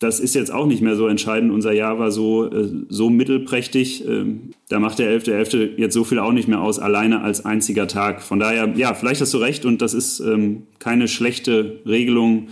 das 0.00 0.20
ist 0.20 0.34
jetzt 0.34 0.52
auch 0.52 0.66
nicht 0.66 0.82
mehr 0.82 0.96
so 0.96 1.06
entscheidend. 1.06 1.52
Unser 1.52 1.72
Jahr 1.72 1.98
war 1.98 2.10
so, 2.10 2.50
äh, 2.50 2.68
so 2.88 3.10
mittelprächtig. 3.10 4.06
Ähm, 4.06 4.50
da 4.68 4.78
macht 4.78 4.98
der 4.98 5.10
11.11. 5.20 5.50
.11. 5.50 5.78
jetzt 5.78 5.94
so 5.94 6.04
viel 6.04 6.18
auch 6.18 6.32
nicht 6.32 6.48
mehr 6.48 6.60
aus, 6.60 6.78
alleine 6.78 7.22
als 7.22 7.44
einziger 7.44 7.86
Tag. 7.86 8.22
Von 8.22 8.38
daher, 8.38 8.72
ja, 8.76 8.94
vielleicht 8.94 9.20
hast 9.20 9.32
du 9.32 9.38
recht 9.38 9.64
und 9.64 9.82
das 9.82 9.94
ist 9.94 10.20
ähm, 10.20 10.64
keine 10.78 11.08
schlechte 11.08 11.80
Regelung 11.86 12.48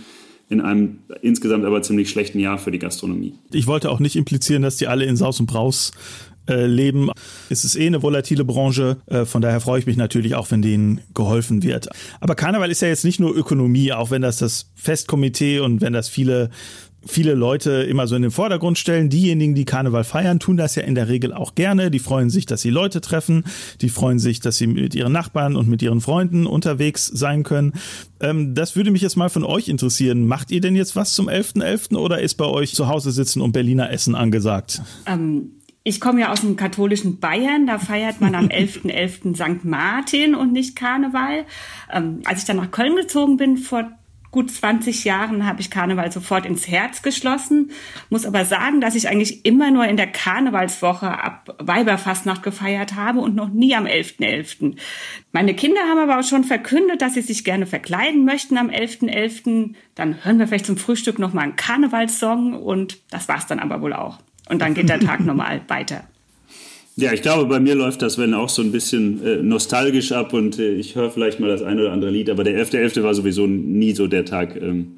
in 0.49 0.61
einem 0.61 0.99
insgesamt 1.21 1.65
aber 1.65 1.81
ziemlich 1.81 2.09
schlechten 2.09 2.39
Jahr 2.39 2.57
für 2.57 2.71
die 2.71 2.79
Gastronomie. 2.79 3.33
Ich 3.51 3.67
wollte 3.67 3.89
auch 3.89 3.99
nicht 3.99 4.15
implizieren, 4.15 4.61
dass 4.61 4.77
die 4.77 4.87
alle 4.87 5.05
in 5.05 5.17
Saus 5.17 5.39
und 5.39 5.47
Braus 5.47 5.91
äh, 6.47 6.65
leben. 6.65 7.09
Es 7.49 7.63
ist 7.63 7.75
eh 7.75 7.87
eine 7.87 8.03
volatile 8.03 8.45
Branche, 8.45 8.97
äh, 9.05 9.25
von 9.25 9.41
daher 9.41 9.61
freue 9.61 9.79
ich 9.79 9.85
mich 9.85 9.97
natürlich 9.97 10.35
auch, 10.35 10.51
wenn 10.51 10.61
denen 10.61 11.01
geholfen 11.13 11.63
wird. 11.63 11.89
Aber 12.19 12.35
Karneval 12.35 12.69
ist 12.69 12.81
ja 12.81 12.87
jetzt 12.87 13.05
nicht 13.05 13.19
nur 13.19 13.35
Ökonomie, 13.35 13.93
auch 13.93 14.11
wenn 14.11 14.21
das 14.21 14.37
das 14.37 14.71
Festkomitee 14.75 15.59
und 15.59 15.81
wenn 15.81 15.93
das 15.93 16.09
viele 16.09 16.49
viele 17.05 17.33
Leute 17.33 17.71
immer 17.83 18.07
so 18.07 18.15
in 18.15 18.21
den 18.21 18.31
Vordergrund 18.31 18.77
stellen. 18.77 19.09
Diejenigen, 19.09 19.55
die 19.55 19.65
Karneval 19.65 20.03
feiern, 20.03 20.39
tun 20.39 20.57
das 20.57 20.75
ja 20.75 20.83
in 20.83 20.95
der 20.95 21.07
Regel 21.07 21.33
auch 21.33 21.55
gerne. 21.55 21.91
Die 21.91 21.99
freuen 21.99 22.29
sich, 22.29 22.45
dass 22.45 22.61
sie 22.61 22.69
Leute 22.69 23.01
treffen. 23.01 23.43
Die 23.81 23.89
freuen 23.89 24.19
sich, 24.19 24.39
dass 24.39 24.57
sie 24.57 24.67
mit 24.67 24.95
ihren 24.95 25.11
Nachbarn 25.11 25.55
und 25.55 25.67
mit 25.67 25.81
ihren 25.81 26.01
Freunden 26.01 26.45
unterwegs 26.45 27.07
sein 27.07 27.43
können. 27.43 27.73
Ähm, 28.19 28.55
das 28.55 28.75
würde 28.75 28.91
mich 28.91 29.01
jetzt 29.01 29.15
mal 29.15 29.29
von 29.29 29.43
euch 29.43 29.67
interessieren. 29.67 30.27
Macht 30.27 30.51
ihr 30.51 30.61
denn 30.61 30.75
jetzt 30.75 30.95
was 30.95 31.13
zum 31.13 31.27
11.11. 31.27 31.61
.11. 31.61 31.97
oder 31.97 32.21
ist 32.21 32.35
bei 32.35 32.45
euch 32.45 32.73
zu 32.73 32.87
Hause 32.87 33.11
sitzen 33.11 33.41
und 33.41 33.51
Berliner 33.51 33.89
Essen 33.91 34.15
angesagt? 34.15 34.81
Ähm 35.05 35.51
ich 35.85 35.99
komme 35.99 36.21
ja 36.21 36.31
aus 36.31 36.41
dem 36.41 36.55
katholischen 36.55 37.19
Bayern, 37.19 37.67
da 37.67 37.77
feiert 37.77 38.21
man 38.21 38.35
am 38.35 38.47
11.11. 38.47 39.35
.11. 39.35 39.35
St. 39.35 39.65
Martin 39.65 40.33
und 40.33 40.53
nicht 40.53 40.77
Karneval. 40.77 41.45
Ähm, 41.91 42.21
als 42.23 42.39
ich 42.39 42.45
dann 42.45 42.55
nach 42.57 42.71
Köln 42.71 42.95
gezogen 42.95 43.35
bin 43.35 43.57
vor 43.57 43.91
gut 44.33 44.51
20 44.51 45.05
Jahren 45.05 45.45
habe 45.45 45.61
ich 45.61 45.69
Karneval 45.69 46.11
sofort 46.11 46.45
ins 46.45 46.67
Herz 46.67 47.03
geschlossen, 47.03 47.71
muss 48.09 48.25
aber 48.25 48.43
sagen, 48.43 48.81
dass 48.81 48.95
ich 48.95 49.07
eigentlich 49.07 49.45
immer 49.45 49.71
nur 49.71 49.85
in 49.85 49.95
der 49.95 50.07
Karnevalswoche 50.07 51.07
ab 51.07 51.55
Weiberfastnacht 51.59 52.43
gefeiert 52.43 52.95
habe 52.95 53.19
und 53.19 53.35
noch 53.35 53.49
nie 53.49 53.75
am 53.75 53.85
11.11. 53.85 54.19
.11. 54.19 54.75
Meine 55.31 55.53
Kinder 55.53 55.81
haben 55.81 55.99
aber 55.99 56.19
auch 56.19 56.27
schon 56.27 56.43
verkündet, 56.43 57.01
dass 57.01 57.13
sie 57.13 57.21
sich 57.21 57.45
gerne 57.45 57.67
verkleiden 57.67 58.25
möchten 58.25 58.57
am 58.57 58.69
11.11. 58.69 59.09
.11. 59.09 59.75
Dann 59.95 60.25
hören 60.25 60.39
wir 60.39 60.47
vielleicht 60.47 60.65
zum 60.65 60.77
Frühstück 60.77 61.19
nochmal 61.19 61.45
einen 61.45 61.55
Karnevalssong 61.55 62.55
und 62.55 62.99
das 63.11 63.29
war's 63.29 63.47
dann 63.47 63.59
aber 63.59 63.81
wohl 63.81 63.93
auch. 63.93 64.17
Und 64.49 64.61
dann 64.61 64.73
geht 64.73 64.89
der 64.89 64.99
Tag 64.99 65.19
normal 65.25 65.61
weiter. 65.67 66.03
Ja, 66.95 67.11
ich 67.11 67.23
glaube, 67.23 67.45
bei 67.47 67.59
mir 67.59 67.73
läuft 67.73 68.03
das, 68.03 68.19
wenn 68.19 68.35
auch 68.35 68.49
so 68.49 68.61
ein 68.61 68.71
bisschen 68.71 69.23
äh, 69.25 69.41
nostalgisch 69.41 70.11
ab 70.11 70.33
und 70.33 70.59
äh, 70.59 70.73
ich 70.73 70.95
höre 70.95 71.09
vielleicht 71.09 71.39
mal 71.39 71.47
das 71.47 71.63
eine 71.63 71.81
oder 71.81 71.91
andere 71.91 72.11
Lied, 72.11 72.29
aber 72.29 72.43
der 72.43 72.53
11.11. 72.63 72.97
.11. 72.97 73.03
war 73.03 73.15
sowieso 73.15 73.47
nie 73.47 73.93
so 73.93 74.05
der 74.05 74.25
Tag, 74.25 74.55
ähm, 74.61 74.97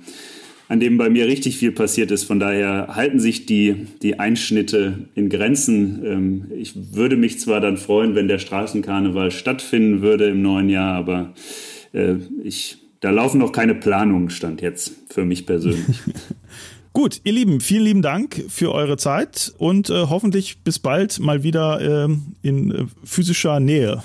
an 0.68 0.82
dem 0.82 0.98
bei 0.98 1.10
mir 1.10 1.26
richtig 1.28 1.58
viel 1.58 1.72
passiert 1.72 2.12
ist. 2.12 2.26
Von 2.26 2.40
daher 2.40 2.96
halten 2.96 3.20
sich 3.20 3.46
die, 3.46 3.88
die 4.02 4.20
Einschnitte 4.20 5.08
in 5.16 5.30
Grenzen. 5.30 6.02
Ähm, 6.06 6.46
ich 6.58 6.74
würde 6.96 7.16
mich 7.16 7.40
zwar 7.40 7.62
dann 7.62 7.78
freuen, 7.78 8.14
wenn 8.14 8.28
der 8.28 8.40
Straßenkarneval 8.40 9.32
stattfinden 9.32 10.02
würde 10.02 10.26
im 10.26 10.42
neuen 10.42 10.70
Jahr, 10.70 10.96
aber 10.96 11.34
äh, 11.94 12.16
ich, 12.44 12.78
da 13.00 13.12
laufen 13.12 13.38
noch 13.38 13.54
keine 13.54 13.74
Planungen, 13.74 14.30
stand 14.30 14.62
jetzt 14.62 14.92
für 15.10 15.24
mich 15.24 15.46
persönlich. 15.46 15.98
Gut, 16.96 17.20
ihr 17.26 17.34
Lieben, 17.34 17.60
vielen 17.60 17.84
lieben 17.84 18.02
Dank 18.02 18.46
für 18.48 18.72
eure 18.72 18.96
Zeit 18.96 19.54
und 19.58 19.90
äh, 19.90 20.06
hoffentlich 20.10 20.60
bis 20.60 20.80
bald 20.80 21.20
mal 21.20 21.44
wieder 21.44 22.08
äh, 22.08 22.08
in 22.42 22.72
äh, 22.72 22.86
physischer 23.04 23.60
Nähe. 23.60 24.02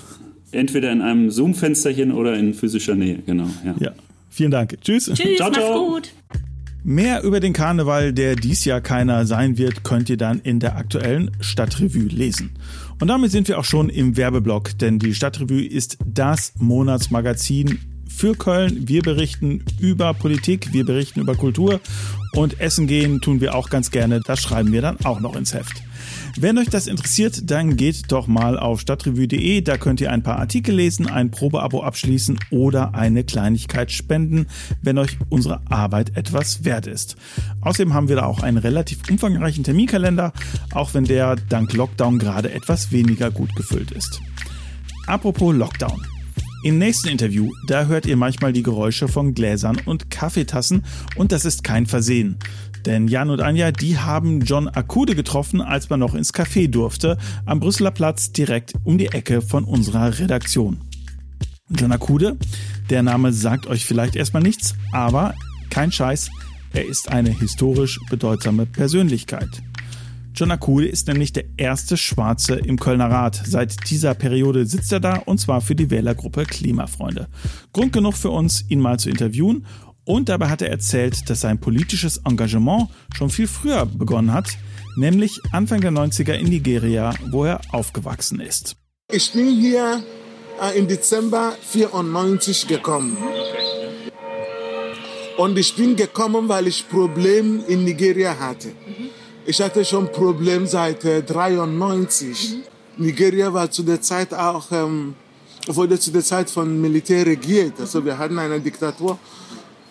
Entweder 0.51 0.91
in 0.91 1.01
einem 1.01 1.31
Zoom-Fensterchen 1.31 2.11
oder 2.11 2.37
in 2.37 2.53
physischer 2.53 2.95
Nähe, 2.95 3.19
genau. 3.25 3.47
Ja, 3.65 3.75
ja. 3.79 3.91
vielen 4.29 4.51
Dank. 4.51 4.77
Tschüss. 4.81 5.05
Tschüss, 5.05 5.37
ciao, 5.37 5.49
ciao. 5.53 5.87
gut. 5.87 6.11
Mehr 6.83 7.23
über 7.23 7.39
den 7.39 7.53
Karneval, 7.53 8.11
der 8.11 8.35
dies 8.35 8.65
Jahr 8.65 8.81
keiner 8.81 9.25
sein 9.25 9.57
wird, 9.57 9.85
könnt 9.85 10.09
ihr 10.09 10.17
dann 10.17 10.41
in 10.41 10.59
der 10.59 10.75
aktuellen 10.75 11.31
Stadtrevue 11.39 12.09
lesen. 12.09 12.51
Und 12.99 13.07
damit 13.07 13.31
sind 13.31 13.47
wir 13.47 13.57
auch 13.57 13.63
schon 13.63 13.87
im 13.87 14.17
Werbeblock, 14.17 14.77
denn 14.79 14.99
die 14.99 15.15
Stadtrevue 15.15 15.65
ist 15.65 15.97
das 16.05 16.55
Monatsmagazin 16.57 17.79
für 18.15 18.35
Köln. 18.35 18.87
Wir 18.87 19.01
berichten 19.01 19.63
über 19.79 20.13
Politik, 20.13 20.73
wir 20.73 20.85
berichten 20.85 21.21
über 21.21 21.35
Kultur 21.35 21.79
und 22.33 22.61
Essen 22.61 22.87
gehen 22.87 23.19
tun 23.19 23.41
wir 23.41 23.55
auch 23.55 23.69
ganz 23.69 23.91
gerne. 23.91 24.21
Das 24.21 24.41
schreiben 24.41 24.71
wir 24.71 24.81
dann 24.81 24.97
auch 25.03 25.19
noch 25.19 25.35
ins 25.35 25.53
Heft. 25.53 25.83
Wenn 26.37 26.57
euch 26.57 26.69
das 26.69 26.87
interessiert, 26.87 27.51
dann 27.51 27.75
geht 27.75 28.11
doch 28.11 28.27
mal 28.27 28.57
auf 28.57 28.79
stadtrevue.de. 28.79 29.61
Da 29.61 29.77
könnt 29.77 29.99
ihr 29.99 30.11
ein 30.11 30.23
paar 30.23 30.39
Artikel 30.39 30.75
lesen, 30.75 31.07
ein 31.07 31.29
Probeabo 31.29 31.83
abschließen 31.83 32.39
oder 32.51 32.95
eine 32.95 33.25
Kleinigkeit 33.25 33.91
spenden, 33.91 34.47
wenn 34.81 34.97
euch 34.97 35.17
unsere 35.29 35.61
Arbeit 35.69 36.15
etwas 36.15 36.63
wert 36.63 36.87
ist. 36.87 37.17
Außerdem 37.59 37.93
haben 37.93 38.07
wir 38.07 38.15
da 38.15 38.25
auch 38.25 38.43
einen 38.43 38.57
relativ 38.57 38.99
umfangreichen 39.09 39.65
Terminkalender, 39.65 40.31
auch 40.73 40.93
wenn 40.93 41.03
der 41.03 41.35
dank 41.35 41.73
Lockdown 41.73 42.17
gerade 42.17 42.51
etwas 42.53 42.91
weniger 42.91 43.29
gut 43.29 43.53
gefüllt 43.55 43.91
ist. 43.91 44.21
Apropos 45.07 45.53
Lockdown. 45.53 46.01
Im 46.63 46.77
nächsten 46.77 47.07
Interview, 47.07 47.51
da 47.65 47.85
hört 47.85 48.05
ihr 48.05 48.15
manchmal 48.15 48.53
die 48.53 48.61
Geräusche 48.61 49.07
von 49.07 49.33
Gläsern 49.33 49.77
und 49.85 50.11
Kaffeetassen 50.11 50.83
und 51.15 51.31
das 51.31 51.43
ist 51.43 51.63
kein 51.63 51.87
Versehen. 51.87 52.37
Denn 52.85 53.07
Jan 53.07 53.31
und 53.31 53.41
Anja, 53.41 53.71
die 53.71 53.97
haben 53.97 54.41
John 54.41 54.67
Akude 54.67 55.15
getroffen, 55.15 55.61
als 55.61 55.89
man 55.89 55.99
noch 55.99 56.13
ins 56.13 56.35
Café 56.35 56.67
durfte, 56.67 57.17
am 57.47 57.59
Brüsseler 57.59 57.89
Platz 57.89 58.31
direkt 58.31 58.73
um 58.83 58.99
die 58.99 59.07
Ecke 59.07 59.41
von 59.41 59.63
unserer 59.63 60.19
Redaktion. 60.19 60.81
John 61.69 61.91
Akude, 61.91 62.37
der 62.91 63.01
Name 63.01 63.33
sagt 63.33 63.65
euch 63.65 63.85
vielleicht 63.85 64.15
erstmal 64.15 64.43
nichts, 64.43 64.75
aber 64.91 65.33
kein 65.71 65.91
Scheiß, 65.91 66.29
er 66.73 66.85
ist 66.85 67.09
eine 67.09 67.31
historisch 67.31 67.99
bedeutsame 68.11 68.67
Persönlichkeit. 68.67 69.49
John 70.33 70.51
Akul 70.51 70.85
ist 70.85 71.07
nämlich 71.07 71.33
der 71.33 71.43
erste 71.57 71.97
Schwarze 71.97 72.55
im 72.55 72.79
Kölner 72.79 73.09
Rat. 73.09 73.41
Seit 73.45 73.89
dieser 73.89 74.13
Periode 74.13 74.65
sitzt 74.65 74.91
er 74.93 75.01
da 75.01 75.17
und 75.17 75.39
zwar 75.39 75.59
für 75.59 75.75
die 75.75 75.89
Wählergruppe 75.89 76.45
Klimafreunde. 76.45 77.27
Grund 77.73 77.91
genug 77.91 78.15
für 78.15 78.29
uns, 78.29 78.63
ihn 78.69 78.79
mal 78.79 78.97
zu 78.97 79.09
interviewen. 79.09 79.65
Und 80.05 80.29
dabei 80.29 80.49
hat 80.49 80.61
er 80.61 80.69
erzählt, 80.69 81.29
dass 81.29 81.41
sein 81.41 81.59
politisches 81.59 82.17
Engagement 82.25 82.87
schon 83.13 83.29
viel 83.29 83.47
früher 83.47 83.85
begonnen 83.85 84.33
hat, 84.33 84.49
nämlich 84.95 85.37
Anfang 85.51 85.81
der 85.81 85.91
90er 85.91 86.33
in 86.33 86.47
Nigeria, 86.47 87.13
wo 87.29 87.45
er 87.45 87.61
aufgewachsen 87.71 88.39
ist. 88.39 88.77
Ich 89.11 89.33
bin 89.33 89.59
hier 89.59 90.01
äh, 90.61 90.77
im 90.77 90.87
Dezember 90.87 91.53
94 91.61 92.67
gekommen. 92.67 93.17
Und 95.37 95.57
ich 95.57 95.75
bin 95.75 95.95
gekommen, 95.95 96.49
weil 96.49 96.67
ich 96.67 96.87
Probleme 96.89 97.63
in 97.67 97.83
Nigeria 97.83 98.39
hatte. 98.39 98.71
Ich 99.43 99.59
hatte 99.59 99.83
schon 99.83 100.11
Probleme 100.11 100.67
seit 100.67 101.03
äh, 101.03 101.23
93. 101.23 102.57
Mhm. 102.97 103.03
Nigeria 103.03 103.51
war 103.51 103.71
zu 103.71 103.81
der 103.81 103.99
Zeit 103.99 104.33
auch, 104.33 104.71
ähm, 104.71 105.15
wurde 105.65 105.99
zu 105.99 106.11
der 106.11 106.23
Zeit 106.23 106.49
von 106.49 106.79
Militär 106.79 107.25
regiert. 107.25 107.73
Also 107.79 108.05
wir 108.05 108.17
hatten 108.17 108.37
eine 108.37 108.59
Diktatur. 108.59 109.17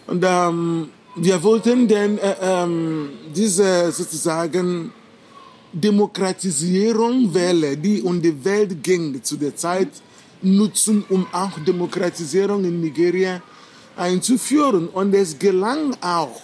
Und 0.06 0.24
ähm, 0.24 0.90
wir 1.16 1.42
wollten 1.42 1.88
denn 1.88 2.18
äh, 2.18 2.36
ähm, 2.40 3.10
diese 3.34 3.90
sozusagen 3.90 4.92
Demokratisierung 5.72 7.34
Welle, 7.34 7.76
die 7.76 8.02
um 8.02 8.22
die 8.22 8.44
Welt 8.44 8.82
ging 8.84 9.20
zu 9.20 9.36
der 9.36 9.56
Zeit, 9.56 9.88
nutzen, 10.42 11.04
um 11.08 11.26
auch 11.32 11.58
Demokratisierung 11.66 12.64
in 12.64 12.80
Nigeria 12.80 13.42
einzuführen. 13.96 14.88
Und 14.88 15.12
es 15.12 15.36
gelang 15.36 15.96
auch 16.00 16.40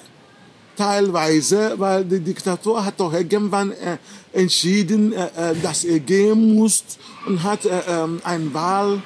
teilweise, 0.76 1.74
weil 1.78 2.04
der 2.04 2.20
Diktator 2.20 2.84
hat 2.84 3.00
doch 3.00 3.12
irgendwann 3.12 3.72
äh, 3.72 3.98
entschieden, 4.32 5.12
äh, 5.12 5.26
äh 5.26 5.54
dass 5.62 5.84
er 5.84 6.00
gehen 6.00 6.54
muss 6.54 6.84
und 7.26 7.42
hat 7.42 7.64
äh, 7.64 7.80
ähm, 7.88 8.20
eine 8.22 8.52
Wahl 8.54 9.02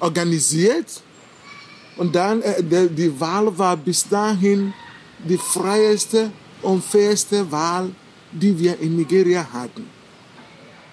organisiert. 0.00 1.02
Und 1.96 2.14
dann, 2.14 2.42
äh, 2.42 2.62
der, 2.62 2.86
die 2.86 3.20
Wahl 3.20 3.56
war 3.58 3.76
bis 3.76 4.08
dahin 4.08 4.72
die 5.28 5.38
freieste 5.38 6.30
und 6.62 6.82
fairste 6.82 7.50
Wahl, 7.50 7.90
die 8.32 8.58
wir 8.58 8.78
in 8.80 8.96
Nigeria 8.96 9.46
hatten. 9.52 9.86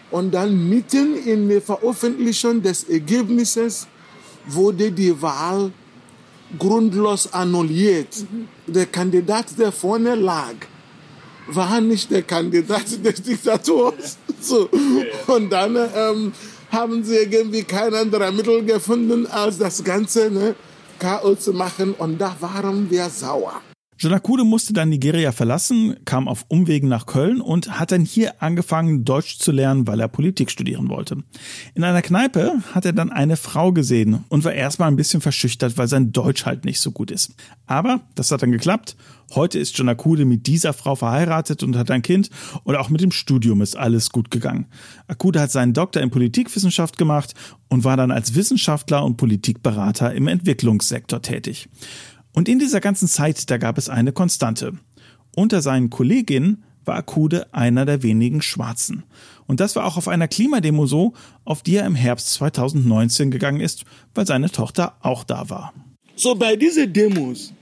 Und 0.10 0.31
dann 0.31 0.69
mitten 0.69 1.15
in 1.15 1.50
der 1.50 1.62
Veröffentlichung 1.62 2.62
des 2.62 2.84
Ergebnisses 2.86 3.88
wurde 4.48 4.91
die 4.91 5.22
Wahl 5.22 5.72
grundlos 6.58 7.34
annulliert. 7.34 8.16
Mhm. 8.20 8.48
Der 8.68 8.86
Kandidat, 8.86 9.58
der 9.58 9.72
vorne 9.72 10.16
lag, 10.16 10.56
war 11.48 11.82
nicht 11.82 12.12
der 12.12 12.24
Kandidat 12.24 12.86
des 13.06 13.22
Diktators. 13.22 14.18
So. 14.39 14.70
Und 15.27 15.50
dann 15.50 15.75
ähm, 15.75 16.34
haben 16.72 17.04
sie 17.04 17.16
irgendwie 17.16 17.63
kein 17.63 17.94
anderes 17.94 18.34
Mittel 18.34 18.63
gefunden, 18.66 19.25
als 19.27 19.58
das 19.58 19.84
Ganze 19.84 20.30
ne, 20.30 20.56
Chaos 21.00 21.42
zu 21.42 21.54
machen. 21.54 21.94
Und 21.94 22.20
da 22.20 22.36
waren 22.39 22.89
wir 22.89 23.10
sauer. 23.10 23.62
Janakude 24.00 24.44
musste 24.44 24.74
dann 24.74 24.89
Nigeria 24.89 25.32
verlassen, 25.32 25.96
kam 26.06 26.27
auf 26.27 26.46
Umwegen 26.50 26.88
nach 26.88 27.08
Köln 27.08 27.42
und 27.42 27.80
hat 27.80 27.92
dann 27.92 28.06
hier 28.06 28.44
angefangen, 28.44 29.06
Deutsch 29.06 29.39
zu 29.39 29.51
lernen, 29.51 29.88
weil 29.88 30.00
er 30.00 30.08
Politik 30.08 30.51
studieren 30.51 30.89
wollte. 30.89 31.24
In 31.74 31.84
einer 31.84 32.04
Kneipe 32.04 32.62
hat 32.75 32.86
er 32.86 32.94
dann 32.94 33.12
eine 33.12 33.38
Frau 33.38 33.72
gesehen 33.72 34.24
und 34.30 34.44
war 34.44 34.54
erstmal 34.54 34.89
ein 34.89 34.98
bisschen 34.98 35.20
verschüchtert, 35.20 35.80
weil 35.80 35.88
sein 35.88 36.12
Deutsch 36.12 36.46
halt 36.46 36.63
nicht 36.63 36.80
so 36.80 36.92
gut 36.92 37.10
ist. 37.10 37.34
Aber 37.66 38.01
das 38.13 38.30
hat 38.32 38.44
dann 38.44 38.51
geklappt. 38.51 38.96
Heute 39.34 39.58
ist 39.58 39.75
Janakude 39.75 40.25
mit 40.25 40.46
dieser 40.46 40.74
Frau 40.74 40.96
verheiratet 40.96 41.63
und 41.63 41.75
hat 41.75 41.89
ein 41.89 42.04
Kind 42.04 42.30
und 42.63 42.75
auch 42.75 42.89
mit 42.89 43.01
dem 43.01 43.12
Studium 43.12 43.62
ist 43.62 43.75
alles 43.75 44.12
gut 44.12 44.30
gegangen. 44.30 44.68
Akude 45.08 45.42
hat 45.42 45.51
seinen 45.51 45.74
Doktor 45.74 46.04
in 46.04 46.12
Politikwissenschaft 46.12 47.00
gemacht 47.00 47.34
und 47.68 47.84
war 47.84 47.98
dann 47.98 48.12
als 48.12 48.36
Wissenschaftler 48.36 49.04
und 49.04 49.18
Politikberater 49.18 50.13
im 50.13 50.27
Entwicklungssektor 50.27 51.24
tätig. 51.24 51.68
Und 52.38 52.48
in 52.48 52.60
dieser 52.60 52.82
ganzen 52.82 53.08
Zeit, 53.08 53.50
da 53.50 53.58
gab 53.58 53.79
es 53.79 53.89
eine 53.89 54.12
Konstante. 54.12 54.74
Unter 55.36 55.63
seinen 55.63 55.89
Kolleginnen 55.89 56.63
war 56.86 56.94
Akude 56.94 57.51
einer 57.51 57.84
der 57.84 58.03
wenigen 58.03 58.44
Schwarzen. 58.44 59.06
Und 59.48 59.60
das 59.60 59.75
war 59.75 59.86
auch 59.86 59.98
auf 59.98 60.08
einer 60.08 60.27
Klimademo 60.27 60.86
so, 60.86 61.13
auf 61.46 61.63
die 61.63 61.77
er 61.77 61.88
im 61.88 61.96
Herbst 61.96 62.34
2019 62.34 63.32
gegangen 63.32 63.60
ist, 63.60 63.86
weil 64.13 64.27
seine 64.27 64.51
Tochter 64.51 64.98
auch 65.01 65.24
da 65.24 65.50
war. 65.50 65.74
So 66.15 66.36
bei 66.36 66.56
diesen 66.56 66.94
Demos 66.94 67.53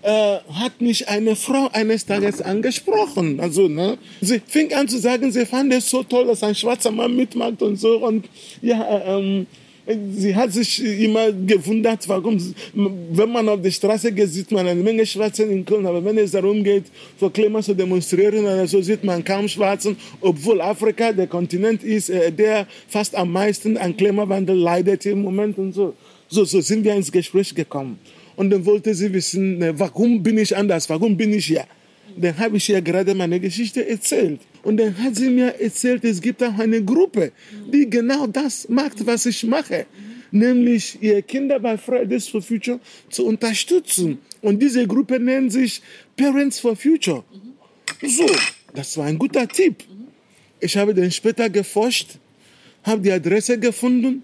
äh, 0.00 0.38
hat 0.50 0.80
mich 0.80 1.10
eine 1.10 1.36
Frau 1.36 1.68
eines 1.74 2.06
Tages 2.06 2.40
angesprochen. 2.40 3.38
Also, 3.38 3.68
ne, 3.68 3.98
sie 4.22 4.40
fing 4.46 4.72
an 4.72 4.88
zu 4.88 4.98
sagen, 4.98 5.30
sie 5.30 5.44
fand 5.44 5.74
es 5.74 5.90
so 5.90 6.02
toll, 6.02 6.26
dass 6.26 6.42
ein 6.42 6.54
schwarzer 6.54 6.90
Mann 6.90 7.14
mitmacht 7.16 7.60
und 7.60 7.76
so. 7.76 7.98
Und 7.98 8.30
ja, 8.62 9.18
ähm, 9.18 9.46
sie 10.16 10.34
hat 10.34 10.52
sich 10.52 10.82
immer 10.82 11.32
gewundert, 11.32 12.08
warum, 12.08 12.38
wenn 12.74 13.30
man 13.30 13.48
auf 13.48 13.62
der 13.62 13.70
Straße 13.70 14.10
geht, 14.12 14.28
sieht 14.30 14.50
man 14.50 14.66
eine 14.66 14.82
Menge 14.82 15.06
Schwarzen 15.06 15.50
in 15.50 15.64
Köln, 15.64 15.86
aber 15.86 16.04
wenn 16.04 16.18
es 16.18 16.32
darum 16.32 16.64
geht, 16.64 16.84
für 17.18 17.30
Klima 17.30 17.62
zu 17.62 17.74
demonstrieren, 17.74 18.40
oder 18.40 18.66
so 18.66 18.82
sieht 18.82 19.04
man 19.04 19.22
kaum 19.24 19.48
Schwarzen, 19.48 19.96
obwohl 20.20 20.60
Afrika 20.60 21.12
der 21.12 21.28
Kontinent 21.28 21.84
ist, 21.84 22.10
äh, 22.10 22.32
der 22.32 22.66
fast 22.88 23.14
am 23.14 23.30
meisten 23.30 23.76
an 23.76 23.96
Klimawandel 23.96 24.56
leidet 24.56 25.06
im 25.06 25.22
Moment 25.22 25.56
und 25.58 25.72
so. 25.72 25.94
So, 26.28 26.44
so 26.44 26.60
sind 26.60 26.84
wir 26.84 26.94
ins 26.94 27.12
Gespräch 27.12 27.54
gekommen. 27.54 27.98
Und 28.34 28.50
dann 28.50 28.66
wollte 28.66 28.92
sie 28.94 29.12
wissen, 29.12 29.62
äh, 29.62 29.78
warum 29.78 30.22
bin 30.22 30.38
ich 30.38 30.56
anders, 30.56 30.90
warum 30.90 31.16
bin 31.16 31.32
ich 31.32 31.46
hier? 31.46 31.64
Dann 32.16 32.38
habe 32.38 32.56
ich 32.56 32.68
ihr 32.68 32.80
gerade 32.80 33.14
meine 33.14 33.40
Geschichte 33.40 33.88
erzählt. 33.88 34.40
Und 34.62 34.78
dann 34.78 34.96
hat 35.02 35.16
sie 35.16 35.30
mir 35.30 35.60
erzählt, 35.60 36.04
es 36.04 36.20
gibt 36.20 36.42
auch 36.42 36.58
eine 36.58 36.82
Gruppe, 36.82 37.32
die 37.72 37.88
genau 37.88 38.26
das 38.26 38.68
macht, 38.68 39.06
was 39.06 39.26
ich 39.26 39.44
mache. 39.44 39.86
Nämlich 40.30 40.98
ihre 41.00 41.22
Kinder 41.22 41.58
bei 41.60 41.78
Fridays 41.78 42.28
for 42.28 42.42
Future 42.42 42.80
zu 43.10 43.26
unterstützen. 43.26 44.18
Und 44.42 44.60
diese 44.60 44.86
Gruppe 44.86 45.20
nennt 45.20 45.52
sich 45.52 45.82
Parents 46.16 46.58
for 46.58 46.74
Future. 46.76 47.24
So, 48.02 48.26
das 48.74 48.96
war 48.96 49.06
ein 49.06 49.18
guter 49.18 49.46
Tipp. 49.46 49.84
Ich 50.60 50.76
habe 50.76 50.94
dann 50.94 51.10
später 51.10 51.48
geforscht, 51.48 52.18
habe 52.82 53.02
die 53.02 53.12
Adresse 53.12 53.58
gefunden 53.58 54.22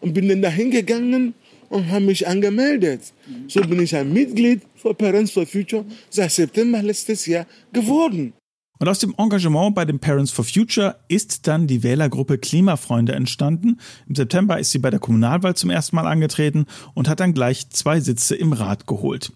und 0.00 0.12
bin 0.12 0.28
dann 0.28 0.42
dahin 0.42 0.70
gegangen 0.70 1.34
und 1.68 1.90
habe 1.90 2.04
mich 2.04 2.26
angemeldet. 2.26 3.12
So 3.48 3.60
bin 3.60 3.82
ich 3.82 3.94
ein 3.96 4.12
Mitglied 4.12 4.62
für 4.76 4.94
Parents 4.94 5.32
for 5.32 5.46
Future 5.46 5.84
seit 6.10 6.30
September 6.32 6.82
letztes 6.82 7.26
Jahr 7.26 7.46
geworden. 7.72 8.32
Und 8.80 8.88
aus 8.88 8.98
dem 8.98 9.14
Engagement 9.16 9.74
bei 9.74 9.84
den 9.84 10.00
Parents 10.00 10.32
for 10.32 10.44
Future 10.44 10.96
ist 11.06 11.46
dann 11.46 11.68
die 11.68 11.84
Wählergruppe 11.84 12.38
Klimafreunde 12.38 13.12
entstanden. 13.12 13.78
Im 14.08 14.16
September 14.16 14.58
ist 14.58 14.72
sie 14.72 14.80
bei 14.80 14.90
der 14.90 14.98
Kommunalwahl 14.98 15.54
zum 15.54 15.70
ersten 15.70 15.94
Mal 15.94 16.08
angetreten 16.08 16.66
und 16.92 17.08
hat 17.08 17.20
dann 17.20 17.34
gleich 17.34 17.70
zwei 17.70 18.00
Sitze 18.00 18.34
im 18.34 18.52
Rat 18.52 18.88
geholt. 18.88 19.32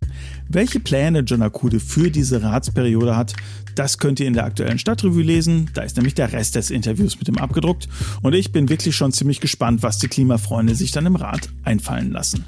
Welche 0.49 0.81
Pläne 0.81 1.21
John 1.21 1.43
Akude 1.43 1.79
für 1.79 2.11
diese 2.11 2.43
Ratsperiode 2.43 3.17
hat, 3.17 3.35
das 3.77 3.99
könnt 3.99 4.19
ihr 4.19 4.27
in 4.27 4.35
der 4.35 4.45
aktuellen 4.45 4.81
Stadtrevue 4.81 5.23
lesen. 5.23 5.71
Da 5.73 5.83
ist 5.83 5.97
nämlich 5.97 6.15
der 6.15 6.33
Rest 6.33 6.57
des 6.57 6.71
Interviews 6.71 7.17
mit 7.17 7.29
ihm 7.29 7.39
abgedruckt. 7.39 7.89
Und 8.23 8.35
ich 8.35 8.51
bin 8.51 8.69
wirklich 8.69 8.97
schon 8.97 9.13
ziemlich 9.13 9.41
gespannt, 9.41 9.85
was 9.85 9.99
die 9.99 10.09
Klimafreunde 10.09 10.75
sich 10.75 10.91
dann 10.91 11.07
im 11.07 11.15
Rat 11.15 11.49
einfallen 11.63 12.11
lassen. 12.11 12.45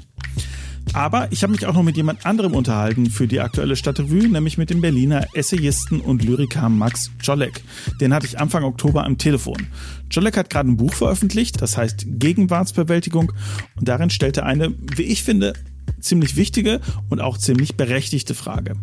Aber 0.93 1.31
ich 1.31 1.43
habe 1.43 1.53
mich 1.53 1.65
auch 1.65 1.73
noch 1.73 1.83
mit 1.83 1.95
jemand 1.95 2.25
anderem 2.25 2.53
unterhalten 2.53 3.09
für 3.09 3.27
die 3.27 3.39
aktuelle 3.39 3.75
Stadtrevue, 3.75 4.27
nämlich 4.27 4.57
mit 4.57 4.69
dem 4.69 4.81
Berliner 4.81 5.25
Essayisten 5.33 6.01
und 6.01 6.23
Lyriker 6.23 6.67
Max 6.67 7.11
Czolek. 7.21 7.63
Den 8.01 8.13
hatte 8.13 8.25
ich 8.25 8.39
Anfang 8.39 8.63
Oktober 8.63 9.05
am 9.05 9.17
Telefon. 9.17 9.67
Czolek 10.09 10.35
hat 10.35 10.49
gerade 10.49 10.69
ein 10.69 10.77
Buch 10.77 10.93
veröffentlicht, 10.93 11.61
das 11.61 11.77
heißt 11.77 12.05
Gegenwartsbewältigung. 12.07 13.31
Und 13.75 13.87
darin 13.87 14.09
stellt 14.09 14.37
er 14.37 14.45
eine, 14.45 14.73
wie 14.95 15.03
ich 15.03 15.23
finde, 15.23 15.53
ziemlich 16.01 16.35
wichtige 16.35 16.81
und 17.09 17.21
auch 17.21 17.37
ziemlich 17.37 17.75
berechtigte 17.77 18.35
Frage. 18.35 18.73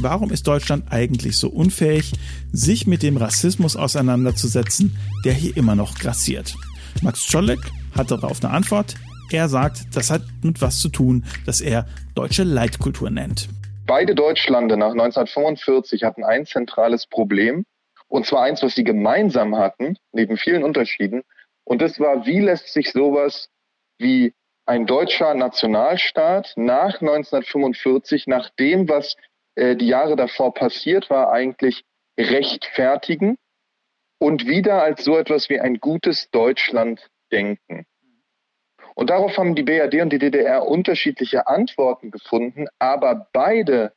Warum 0.00 0.30
ist 0.30 0.46
Deutschland 0.46 0.90
eigentlich 0.90 1.36
so 1.36 1.48
unfähig, 1.48 2.12
sich 2.52 2.86
mit 2.86 3.02
dem 3.02 3.16
Rassismus 3.16 3.76
auseinanderzusetzen, 3.76 4.96
der 5.24 5.34
hier 5.34 5.56
immer 5.56 5.76
noch 5.76 5.98
grassiert? 5.98 6.56
Max 7.02 7.26
Czolek 7.26 7.60
hat 7.92 8.10
darauf 8.10 8.42
eine 8.42 8.52
Antwort. 8.52 8.96
Er 9.30 9.48
sagt, 9.48 9.94
das 9.94 10.10
hat 10.10 10.22
mit 10.42 10.60
was 10.60 10.80
zu 10.80 10.88
tun, 10.88 11.24
das 11.46 11.60
er 11.60 11.86
deutsche 12.14 12.42
Leitkultur 12.42 13.10
nennt. 13.10 13.48
Beide 13.86 14.14
Deutschlande 14.14 14.76
nach 14.76 14.92
1945 14.92 16.04
hatten 16.04 16.24
ein 16.24 16.46
zentrales 16.46 17.06
Problem, 17.06 17.64
und 18.08 18.26
zwar 18.26 18.42
eins, 18.42 18.62
was 18.62 18.74
sie 18.74 18.84
gemeinsam 18.84 19.56
hatten, 19.56 19.96
neben 20.12 20.36
vielen 20.36 20.64
Unterschieden. 20.64 21.22
Und 21.64 21.80
das 21.80 21.98
war, 21.98 22.26
wie 22.26 22.40
lässt 22.40 22.72
sich 22.72 22.92
sowas 22.92 23.48
wie 23.98 24.34
ein 24.66 24.86
deutscher 24.86 25.34
Nationalstaat 25.34 26.52
nach 26.56 27.00
1945, 27.00 28.26
nach 28.26 28.50
dem, 28.50 28.88
was 28.88 29.16
äh, 29.54 29.76
die 29.76 29.88
Jahre 29.88 30.16
davor 30.16 30.54
passiert 30.54 31.10
war, 31.10 31.32
eigentlich 31.32 31.84
rechtfertigen 32.18 33.36
und 34.18 34.46
wieder 34.46 34.82
als 34.82 35.04
so 35.04 35.16
etwas 35.16 35.48
wie 35.48 35.60
ein 35.60 35.78
gutes 35.78 36.30
Deutschland 36.30 37.10
denken. 37.32 37.86
Und 38.94 39.10
darauf 39.10 39.36
haben 39.38 39.54
die 39.54 39.62
BRD 39.62 40.02
und 40.02 40.10
die 40.10 40.18
DDR 40.18 40.66
unterschiedliche 40.66 41.46
Antworten 41.46 42.10
gefunden, 42.10 42.66
aber 42.78 43.28
beide, 43.32 43.92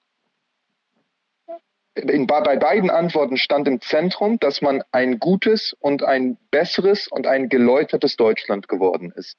in, 1.95 2.27
bei 2.27 2.57
beiden 2.57 2.89
Antworten 2.89 3.37
stand 3.37 3.67
im 3.67 3.81
Zentrum, 3.81 4.39
dass 4.39 4.61
man 4.61 4.83
ein 4.91 5.19
gutes 5.19 5.73
und 5.79 6.03
ein 6.03 6.37
besseres 6.51 7.07
und 7.07 7.27
ein 7.27 7.49
geläutertes 7.49 8.15
Deutschland 8.15 8.67
geworden 8.67 9.11
ist. 9.15 9.37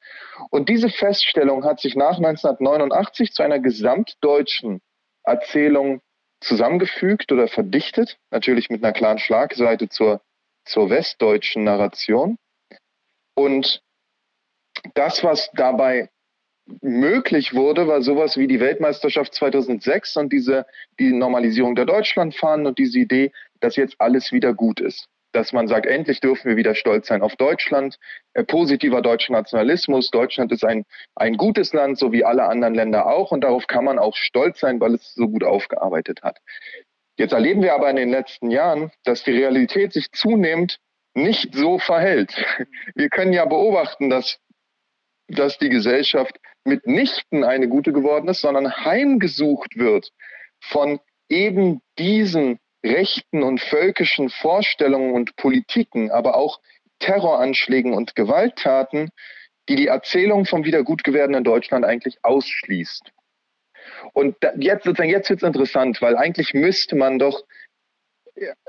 Und 0.51 0.69
diese 0.69 0.89
Feststellung 0.89 1.65
hat 1.65 1.81
sich 1.81 1.97
nach 1.97 2.17
1989 2.17 3.33
zu 3.33 3.43
einer 3.43 3.59
gesamtdeutschen 3.59 4.81
Erzählung 5.25 6.01
zusammengefügt 6.41 7.33
oder 7.33 7.49
verdichtet, 7.49 8.19
natürlich 8.31 8.71
mit 8.71 8.85
einer 8.85 8.93
klaren 8.93 9.19
Schlagseite 9.19 9.89
zur, 9.89 10.21
zur 10.65 10.91
westdeutschen 10.91 11.65
Narration. 11.65 12.39
Und 13.35 13.83
das, 14.95 15.23
was 15.25 15.51
dabei 15.55 16.09
möglich 16.83 17.55
wurde, 17.55 17.87
war 17.87 18.03
sowas 18.03 18.37
wie 18.37 18.47
die 18.47 18.61
Weltmeisterschaft 18.61 19.35
2006 19.35 20.17
und 20.17 20.33
diese, 20.33 20.67
die 20.99 21.13
Normalisierung 21.13 21.75
der 21.75 21.85
Deutschlandfahnen 21.85 22.67
und 22.67 22.79
diese 22.79 22.99
Idee, 22.99 23.33
dass 23.61 23.77
jetzt 23.77 23.97
alles 23.99 24.33
wieder 24.33 24.53
gut 24.53 24.81
ist. 24.81 25.07
Dass 25.33 25.53
man 25.53 25.69
sagt, 25.69 25.87
endlich 25.87 26.21
dürfen 26.21 26.49
wir 26.49 26.57
wieder 26.57 26.75
stolz 26.75 27.09
sein 27.09 27.23
auf 27.23 27.37
Deutschland. 27.37 27.99
Äh, 28.33 28.45
positiver 28.45 29.03
deutscher 29.03 29.33
Nationalismus. 29.33 30.11
Deutschland 30.11 30.51
ist 30.51 30.65
ein, 30.65 30.85
ein 31.15 31.37
gutes 31.37 31.73
Land, 31.73 31.99
so 31.99 32.11
wie 32.11 32.25
alle 32.25 32.45
anderen 32.45 32.75
Länder 32.75 33.07
auch. 33.07 33.33
Und 33.33 33.43
darauf 33.43 33.67
kann 33.67 33.85
man 33.85 33.99
auch 33.99 34.17
stolz 34.17 34.61
sein, 34.61 34.81
weil 34.81 34.95
es 34.95 35.15
so 35.15 35.29
gut 35.29 35.45
aufgearbeitet 35.45 36.23
hat. 36.23 36.39
Jetzt 37.19 37.33
erleben 37.33 37.63
wir 37.63 37.75
aber 37.75 37.91
in 37.91 37.97
den 37.97 38.11
letzten 38.11 38.51
Jahren, 38.51 38.91
dass 39.05 39.25
die 39.25 39.33
Realität 39.33 39.93
sich 39.93 40.11
zunehmend 40.13 40.79
nicht 41.15 41.55
so 41.55 41.79
verhält. 41.79 42.35
Wir 42.95 43.09
können 43.09 43.33
ja 43.33 43.47
beobachten, 43.47 44.11
dass 44.11 44.39
dass 45.29 45.59
die 45.59 45.69
Gesellschaft 45.69 46.37
mitnichten 46.65 47.45
eine 47.45 47.69
gute 47.69 47.93
geworden 47.93 48.29
ist, 48.29 48.41
sondern 48.41 48.85
heimgesucht 48.85 49.77
wird 49.77 50.11
von 50.61 51.01
eben 51.29 51.81
diesen 51.99 52.59
rechten 52.85 53.43
und 53.43 53.61
völkischen 53.61 54.31
Vorstellungen 54.31 55.13
und 55.13 55.37
Politiken, 55.37 56.11
aber 56.11 56.37
auch 56.37 56.61
Terroranschlägen 56.99 57.93
und 57.93 58.15
Gewalttaten, 58.15 59.11
die 59.69 59.77
die 59.77 59.89
Erzählung 59.89 60.45
vom 60.45 60.65
Wiedergutgewerden 60.65 61.35
in 61.35 61.45
Deutschland 61.45 61.85
eigentlich 61.85 62.19
ausschließt. 62.23 63.11
Und 64.13 64.37
jetzt 64.59 64.87
jetzt 64.87 65.31
wird 65.31 65.43
es 65.43 65.47
interessant, 65.47 66.01
weil 66.01 66.17
eigentlich 66.17 66.55
müsste 66.55 66.97
man 66.97 67.19
doch 67.19 67.45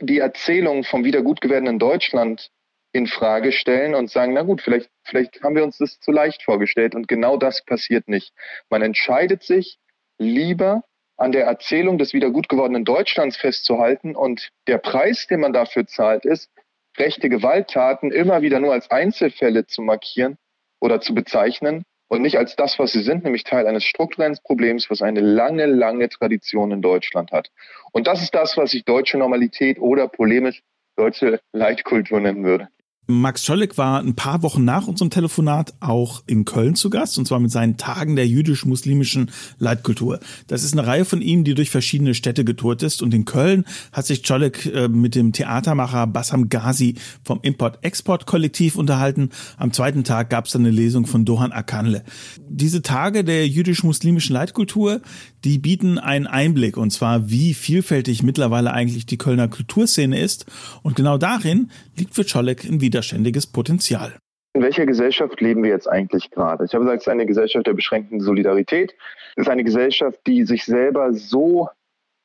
die 0.02 0.20
Erzählung 0.20 0.84
vom 0.84 1.04
Wiedergutgewerden 1.04 1.68
in 1.68 1.80
Deutschland 1.80 2.50
in 2.98 3.08
Frage 3.08 3.52
stellen 3.52 3.96
und 3.96 4.10
sagen, 4.10 4.34
na 4.34 4.42
gut, 4.42 4.62
vielleicht, 4.62 4.90
vielleicht 5.04 5.42
haben 5.44 5.56
wir 5.56 5.64
uns 5.64 5.78
das 5.78 6.00
zu 6.00 6.12
leicht 6.12 6.44
vorgestellt 6.44 6.96
und 6.96 7.08
genau 7.08 7.38
das 7.38 7.64
passiert 7.64 8.08
nicht. 8.08 8.34
Man 8.70 8.82
entscheidet 8.82 9.44
sich 9.44 9.78
lieber 10.18 10.84
an 11.16 11.32
der 11.32 11.46
Erzählung 11.46 11.98
des 11.98 12.14
wiedergutgewordenen 12.14 12.86
Deutschlands 12.86 13.38
festzuhalten 13.38 14.16
und 14.16 14.50
der 14.68 14.78
Preis, 14.78 15.28
den 15.28 15.40
man 15.40 15.54
dafür 15.54 15.88
zahlt, 15.88 16.26
ist, 16.26 16.50
rechte 16.98 17.30
Gewalttaten 17.30 18.12
immer 18.12 18.42
wieder 18.42 18.60
nur 18.60 18.74
als 18.74 18.90
Einzelfälle 18.90 19.66
zu 19.66 19.82
markieren 19.82 20.38
oder 20.80 21.00
zu 21.00 21.14
bezeichnen 21.14 21.84
und 22.08 22.22
nicht 22.22 22.38
als 22.38 22.56
das, 22.56 22.80
was 22.80 22.92
sie 22.92 23.04
sind, 23.04 23.24
nämlich 23.24 23.44
Teil 23.44 23.68
eines 23.68 23.84
strukturellen 23.84 24.38
Problems, 24.44 24.90
was 24.90 25.02
eine 25.02 25.20
lange, 25.20 25.66
lange 25.66 26.10
Tradition 26.10 26.72
in 26.72 26.82
Deutschland 26.82 27.32
hat. 27.32 27.50
Und 27.92 28.08
das 28.08 28.22
ist 28.22 28.34
das, 28.34 28.58
was 28.58 28.74
ich 28.74 28.86
deutsche 28.86 29.18
Normalität 29.18 29.80
oder 29.80 30.08
polemisch 30.08 30.62
deutsche 30.96 31.40
Leitkultur 31.54 32.20
nennen 32.20 32.44
würde. 32.44 32.70
Max 33.10 33.46
Scholleck 33.46 33.78
war 33.78 34.02
ein 34.02 34.16
paar 34.16 34.44
Wochen 34.44 34.66
nach 34.66 34.86
unserem 34.86 35.10
Telefonat 35.10 35.74
auch 35.80 36.24
in 36.28 36.44
Köln 36.44 36.76
zu 36.76 36.90
Gast, 36.90 37.18
und 37.18 37.26
zwar 37.26 37.40
mit 37.40 37.52
seinen 37.52 37.78
Tagen 37.78 38.18
der 38.18 38.28
jüdisch-muslimischen 38.28 39.32
Leitkultur. 39.60 40.20
Das 40.48 40.66
ist 40.66 40.74
eine 40.74 40.86
Reihe 40.86 41.06
von 41.06 41.22
ihm, 41.22 41.46
die 41.46 41.54
durch 41.54 41.70
verschiedene 41.70 42.14
Städte 42.14 42.44
getourt 42.44 42.84
ist. 42.84 43.02
Und 43.02 43.14
in 43.14 43.24
Köln 43.24 43.64
hat 43.94 44.06
sich 44.06 44.28
Scholleck 44.28 44.66
äh, 44.66 44.90
mit 44.90 45.16
dem 45.16 45.32
Theatermacher 45.32 46.06
Bassam 46.06 46.50
Ghazi 46.50 46.96
vom 47.24 47.40
Import-Export-Kollektiv 47.42 48.76
unterhalten. 48.76 49.30
Am 49.56 49.72
zweiten 49.72 50.04
Tag 50.04 50.30
gab 50.30 50.48
es 50.48 50.52
dann 50.52 50.64
eine 50.64 50.72
Lesung 50.72 51.06
von 51.06 51.24
Dohan 51.24 51.54
Akanle. 51.54 52.04
Diese 52.50 52.82
Tage 52.82 53.24
der 53.24 53.48
jüdisch-muslimischen 53.48 54.34
Leitkultur, 54.34 55.02
die 55.46 55.60
bieten 55.60 55.98
einen 55.98 56.28
Einblick, 56.28 56.76
und 56.76 56.92
zwar 56.92 57.30
wie 57.30 57.54
vielfältig 57.54 58.22
mittlerweile 58.22 58.74
eigentlich 58.74 59.06
die 59.06 59.18
Kölner 59.18 59.48
Kulturszene 59.48 60.20
ist. 60.20 60.46
Und 60.84 60.98
genau 60.98 61.18
darin 61.18 61.72
liegt 61.98 62.16
für 62.16 62.24
Scholleck 62.24 62.64
ein 62.64 62.82
widerständiges 62.82 63.48
Potenzial. 63.48 64.18
In 64.54 64.64
welcher 64.64 64.86
Gesellschaft 64.86 65.40
leben 65.40 65.64
wir 65.64 65.70
jetzt 65.70 65.88
eigentlich 65.88 66.32
gerade? 66.32 66.66
Ich 66.66 66.74
habe 66.74 66.84
gesagt, 66.84 67.02
es 67.02 67.08
ist 67.08 67.12
eine 67.12 67.26
Gesellschaft 67.26 67.68
der 67.68 67.74
beschränkten 67.74 68.22
Solidarität. 68.22 68.96
Es 69.36 69.44
ist 69.44 69.50
eine 69.50 69.64
Gesellschaft, 69.64 70.20
die 70.26 70.46
sich 70.46 70.66
selber 70.66 71.14
so 71.14 71.70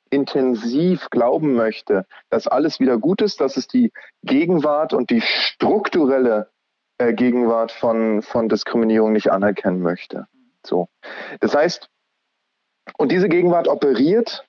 intensiv 0.08 1.08
glauben 1.10 1.54
möchte, 1.54 2.06
dass 2.30 2.46
alles 2.46 2.80
wieder 2.80 2.98
gut 2.98 3.22
ist, 3.22 3.40
dass 3.40 3.56
es 3.56 3.66
die 3.66 3.92
Gegenwart 4.22 4.92
und 4.92 5.10
die 5.10 5.22
strukturelle 5.22 6.50
äh, 6.98 7.14
Gegenwart 7.14 7.72
von, 7.72 8.22
von 8.22 8.48
Diskriminierung 8.48 9.12
nicht 9.12 9.30
anerkennen 9.30 9.80
möchte. 9.80 10.26
So. 10.64 10.88
Das 11.40 11.54
heißt, 11.54 11.88
und 12.98 13.10
diese 13.10 13.28
Gegenwart 13.28 13.68
operiert 13.68 14.46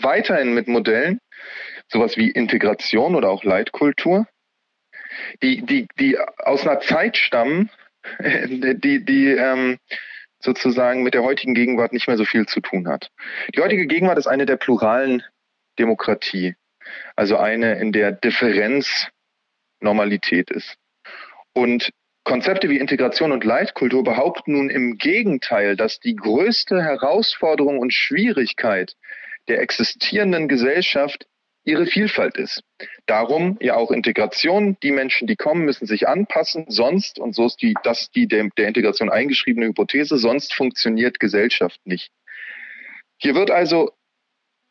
weiterhin 0.00 0.54
mit 0.54 0.68
Modellen, 0.68 1.18
sowas 1.88 2.16
wie 2.16 2.30
Integration 2.30 3.14
oder 3.14 3.30
auch 3.30 3.44
Leitkultur, 3.44 4.26
die, 5.42 5.62
die, 5.62 5.86
die 5.98 6.18
aus 6.18 6.66
einer 6.66 6.80
Zeit 6.80 7.16
stammen, 7.16 7.70
die, 8.20 9.04
die 9.04 9.28
ähm, 9.28 9.78
sozusagen 10.40 11.02
mit 11.02 11.14
der 11.14 11.22
heutigen 11.22 11.54
Gegenwart 11.54 11.92
nicht 11.92 12.06
mehr 12.06 12.16
so 12.16 12.24
viel 12.24 12.46
zu 12.46 12.60
tun 12.60 12.88
hat. 12.88 13.10
Die 13.54 13.60
heutige 13.60 13.86
Gegenwart 13.86 14.18
ist 14.18 14.26
eine 14.26 14.46
der 14.46 14.56
pluralen 14.56 15.22
Demokratie, 15.78 16.54
also 17.16 17.36
eine, 17.36 17.78
in 17.78 17.92
der 17.92 18.12
Differenz 18.12 19.08
Normalität 19.80 20.50
ist. 20.50 20.76
Und 21.52 21.90
Konzepte 22.24 22.70
wie 22.70 22.78
Integration 22.78 23.32
und 23.32 23.44
Leitkultur 23.44 24.02
behaupten 24.02 24.52
nun 24.52 24.70
im 24.70 24.96
Gegenteil, 24.96 25.76
dass 25.76 26.00
die 26.00 26.16
größte 26.16 26.82
Herausforderung 26.82 27.78
und 27.78 27.92
Schwierigkeit 27.92 28.96
der 29.46 29.60
existierenden 29.60 30.48
Gesellschaft 30.48 31.26
ihre 31.64 31.86
Vielfalt 31.86 32.36
ist. 32.36 32.62
Darum 33.06 33.56
ja 33.60 33.76
auch 33.76 33.90
Integration. 33.90 34.76
Die 34.82 34.92
Menschen, 34.92 35.26
die 35.26 35.36
kommen, 35.36 35.64
müssen 35.64 35.86
sich 35.86 36.06
anpassen. 36.08 36.66
Sonst, 36.68 37.18
und 37.18 37.34
so 37.34 37.46
ist 37.46 37.60
die, 37.62 37.74
das 37.82 38.02
ist 38.02 38.16
die 38.16 38.28
der, 38.28 38.48
der 38.56 38.68
Integration 38.68 39.10
eingeschriebene 39.10 39.66
Hypothese, 39.66 40.18
sonst 40.18 40.54
funktioniert 40.54 41.20
Gesellschaft 41.20 41.80
nicht. 41.84 42.10
Hier 43.16 43.34
wird 43.34 43.50
also 43.50 43.92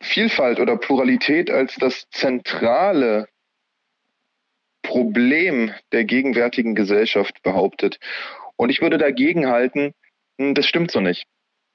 Vielfalt 0.00 0.60
oder 0.60 0.76
Pluralität 0.76 1.50
als 1.50 1.74
das 1.76 2.08
zentrale 2.10 3.26
Problem 4.82 5.72
der 5.92 6.04
gegenwärtigen 6.04 6.74
Gesellschaft 6.74 7.42
behauptet. 7.42 7.98
Und 8.56 8.70
ich 8.70 8.82
würde 8.82 8.98
dagegen 8.98 9.48
halten, 9.48 9.94
hm, 10.38 10.54
das 10.54 10.66
stimmt 10.66 10.90
so 10.90 11.00
nicht. 11.00 11.24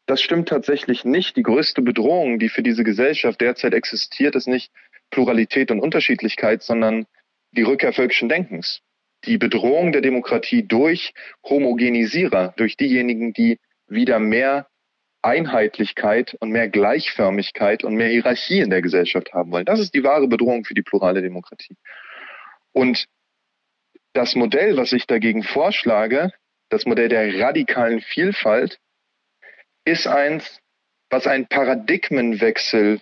Das 0.05 0.21
stimmt 0.21 0.49
tatsächlich 0.49 1.05
nicht. 1.05 1.38
Die 1.38 1.43
größte 1.43 1.82
Bedrohung, 1.82 2.39
die 2.39 2.49
für 2.49 2.63
diese 2.63 2.84
Gesellschaft 2.84 3.41
derzeit 3.41 3.73
existiert, 3.73 4.36
ist 4.36 4.47
nicht 4.47 4.71
Pluralität 5.12 5.72
und 5.72 5.80
Unterschiedlichkeit, 5.80 6.63
sondern 6.63 7.06
die 7.52 7.63
Rückkehr 7.63 7.93
völkischen 7.93 8.30
Denkens. 8.30 8.82
Die 9.26 9.38
Bedrohung 9.38 9.91
der 9.91 10.02
Demokratie 10.02 10.63
durch 10.63 11.13
Homogenisierer, 11.43 12.54
durch 12.58 12.78
diejenigen, 12.78 13.34
die 13.34 13.60
wieder 13.88 14.19
mehr 14.19 14.67
Einheitlichkeit 15.22 16.36
und 16.39 16.52
mehr 16.52 16.69
Gleichförmigkeit 16.69 17.84
und 17.84 17.95
mehr 17.95 18.08
Hierarchie 18.08 18.60
in 18.60 18.69
der 18.69 18.82
Gesellschaft 18.82 19.34
haben 19.34 19.52
wollen. 19.52 19.65
Das 19.65 19.80
ist 19.80 19.93
die 19.93 20.04
wahre 20.04 20.28
Bedrohung 20.28 20.63
für 20.63 20.74
die 20.74 20.82
plurale 20.82 21.22
Demokratie. 21.22 21.76
Und 22.72 23.06
das 24.13 24.36
Modell, 24.36 24.78
was 24.78 24.93
ich 24.93 25.06
dagegen 25.08 25.43
vorschlage, 25.43 26.32
das 26.69 26.86
Modell 26.86 27.10
der 27.10 27.39
radikalen 27.39 28.00
Vielfalt, 28.00 28.80
ist 29.86 30.08
eins, 30.08 30.60
was 31.10 31.28
einen 31.28 31.48
Paradigmenwechsel 31.48 33.02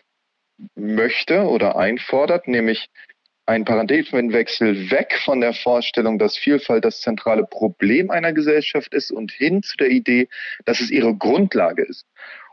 möchte 0.75 1.43
oder 1.43 1.77
einfordert, 1.77 2.47
nämlich 2.47 2.89
ein 3.45 3.63
Paradigmenwechsel 3.63 4.91
weg 4.91 5.17
von 5.23 5.39
der 5.39 5.53
Vorstellung, 5.53 6.19
dass 6.19 6.37
Vielfalt 6.37 6.83
das 6.83 6.99
zentrale 6.99 7.45
Problem 7.45 8.11
einer 8.11 8.33
Gesellschaft 8.33 8.93
ist 8.93 9.09
und 9.09 9.31
hin 9.31 9.63
zu 9.63 9.77
der 9.77 9.89
Idee, 9.89 10.27
dass 10.65 10.81
es 10.81 10.91
ihre 10.91 11.15
Grundlage 11.15 11.83
ist. 11.83 12.05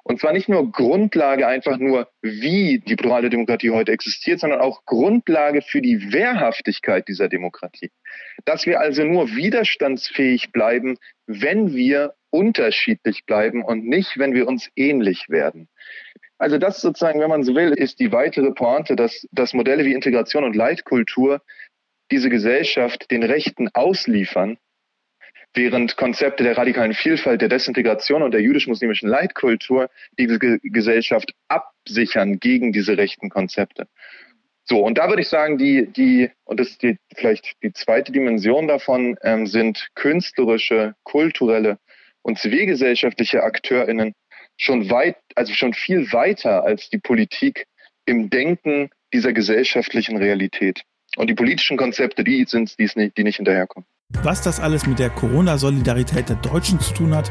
Und 0.07 0.21
zwar 0.21 0.33
nicht 0.33 0.51
nur 0.51 0.71
Grundlage 0.71 1.47
einfach 1.47 1.79
nur, 1.79 2.09
wie 2.21 2.79
die 2.87 2.95
plurale 2.95 3.31
Demokratie 3.31 3.71
heute 3.71 3.91
existiert, 3.91 4.39
sondern 4.39 4.61
auch 4.61 4.85
Grundlage 4.85 5.63
für 5.63 5.81
die 5.81 6.13
Wehrhaftigkeit 6.13 7.09
dieser 7.09 7.29
Demokratie. 7.29 7.91
Dass 8.45 8.67
wir 8.67 8.81
also 8.81 9.03
nur 9.03 9.35
widerstandsfähig 9.35 10.53
bleiben, 10.53 10.99
wenn 11.27 11.75
wir 11.75 12.15
unterschiedlich 12.29 13.25
bleiben 13.25 13.65
und 13.65 13.87
nicht, 13.87 14.19
wenn 14.19 14.35
wir 14.35 14.47
uns 14.47 14.69
ähnlich 14.77 15.31
werden. 15.31 15.69
Also 16.39 16.59
das 16.59 16.81
sozusagen, 16.81 17.21
wenn 17.21 17.31
man 17.31 17.45
so 17.45 17.55
will, 17.55 17.73
ist 17.73 18.01
die 18.01 18.13
weitere 18.13 18.51
Pointe, 18.51 18.97
dass, 18.97 19.27
dass 19.31 19.55
Modelle 19.55 19.85
wie 19.85 19.93
Integration 19.93 20.45
und 20.45 20.57
Leitkultur 20.57 21.41
diese 22.11 22.29
Gesellschaft 22.29 23.11
den 23.11 23.23
Rechten 23.23 23.69
ausliefern, 23.73 24.59
während 25.55 25.97
Konzepte 25.97 26.43
der 26.43 26.59
radikalen 26.59 26.95
Vielfalt, 26.95 27.41
der 27.41 27.49
Desintegration 27.49 28.23
und 28.23 28.33
der 28.33 28.43
jüdisch-muslimischen 28.43 29.09
Leitkultur 29.09 29.89
diese 30.19 30.39
Gesellschaft 30.39 31.33
absichern 31.49 32.41
gegen 32.41 32.73
diese 32.73 32.99
rechten 32.99 33.31
Konzepte. 33.31 33.87
So, 34.65 34.83
und 34.83 34.99
da 34.99 35.09
würde 35.09 35.23
ich 35.23 35.29
sagen, 35.29 35.59
die, 35.59 35.87
die, 35.87 36.31
und 36.45 36.59
das 36.59 36.71
ist 36.71 36.83
die, 36.83 36.97
vielleicht 37.15 37.53
die 37.63 37.73
zweite 37.73 38.13
Dimension 38.13 38.67
davon, 38.67 39.17
ähm, 39.23 39.47
sind 39.47 39.89
künstlerische, 39.95 40.95
kulturelle 41.05 41.79
und 42.23 42.39
zivilgesellschaftliche 42.39 43.43
AkteurInnen, 43.43 44.15
schon 44.57 44.91
weit, 44.91 45.17
also 45.35 45.53
schon 45.53 45.75
viel 45.75 46.13
weiter 46.13 46.65
als 46.65 46.91
die 46.91 46.99
Politik 46.99 47.67
im 48.07 48.31
Denken 48.31 48.91
dieser 49.13 49.33
gesellschaftlichen 49.33 50.17
Realität. 50.17 50.83
Und 51.17 51.29
die 51.29 51.35
politischen 51.35 51.77
Konzepte, 51.77 52.25
die 52.25 52.45
sind 52.47 52.75
es, 52.77 52.95
die 52.95 53.23
nicht 53.23 53.37
hinterherkommen. 53.37 53.87
Was 54.23 54.43
das 54.43 54.61
alles 54.61 54.87
mit 54.87 54.99
der 54.99 55.11
Corona-Solidarität 55.11 56.29
der 56.29 56.37
Deutschen 56.37 56.81
zu 56.81 56.93
tun 56.93 57.15
hat 57.15 57.31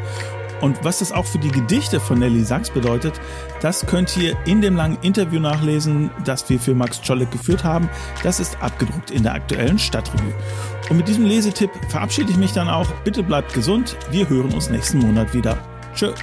und 0.61 0.83
was 0.83 0.99
das 0.99 1.11
auch 1.11 1.25
für 1.25 1.37
die 1.37 1.51
Gedichte 1.51 1.99
von 1.99 2.19
Nelly 2.19 2.43
Sachs 2.43 2.69
bedeutet, 2.69 3.19
das 3.61 3.85
könnt 3.85 4.15
ihr 4.17 4.37
in 4.45 4.61
dem 4.61 4.75
langen 4.75 4.97
Interview 5.01 5.39
nachlesen, 5.39 6.09
das 6.25 6.49
wir 6.49 6.59
für 6.59 6.73
Max 6.73 7.01
Czolek 7.01 7.31
geführt 7.31 7.63
haben. 7.63 7.89
Das 8.23 8.39
ist 8.39 8.61
abgedruckt 8.61 9.11
in 9.11 9.23
der 9.23 9.33
aktuellen 9.33 9.79
Stadtrevue. 9.79 10.33
Und 10.89 10.97
mit 10.97 11.07
diesem 11.07 11.25
Lesetipp 11.25 11.71
verabschiede 11.89 12.31
ich 12.31 12.37
mich 12.37 12.53
dann 12.53 12.69
auch. 12.69 12.89
Bitte 13.03 13.23
bleibt 13.23 13.53
gesund. 13.53 13.97
Wir 14.11 14.27
hören 14.29 14.53
uns 14.53 14.69
nächsten 14.69 14.99
Monat 14.99 15.33
wieder. 15.33 15.57
Tschö. 15.95 16.13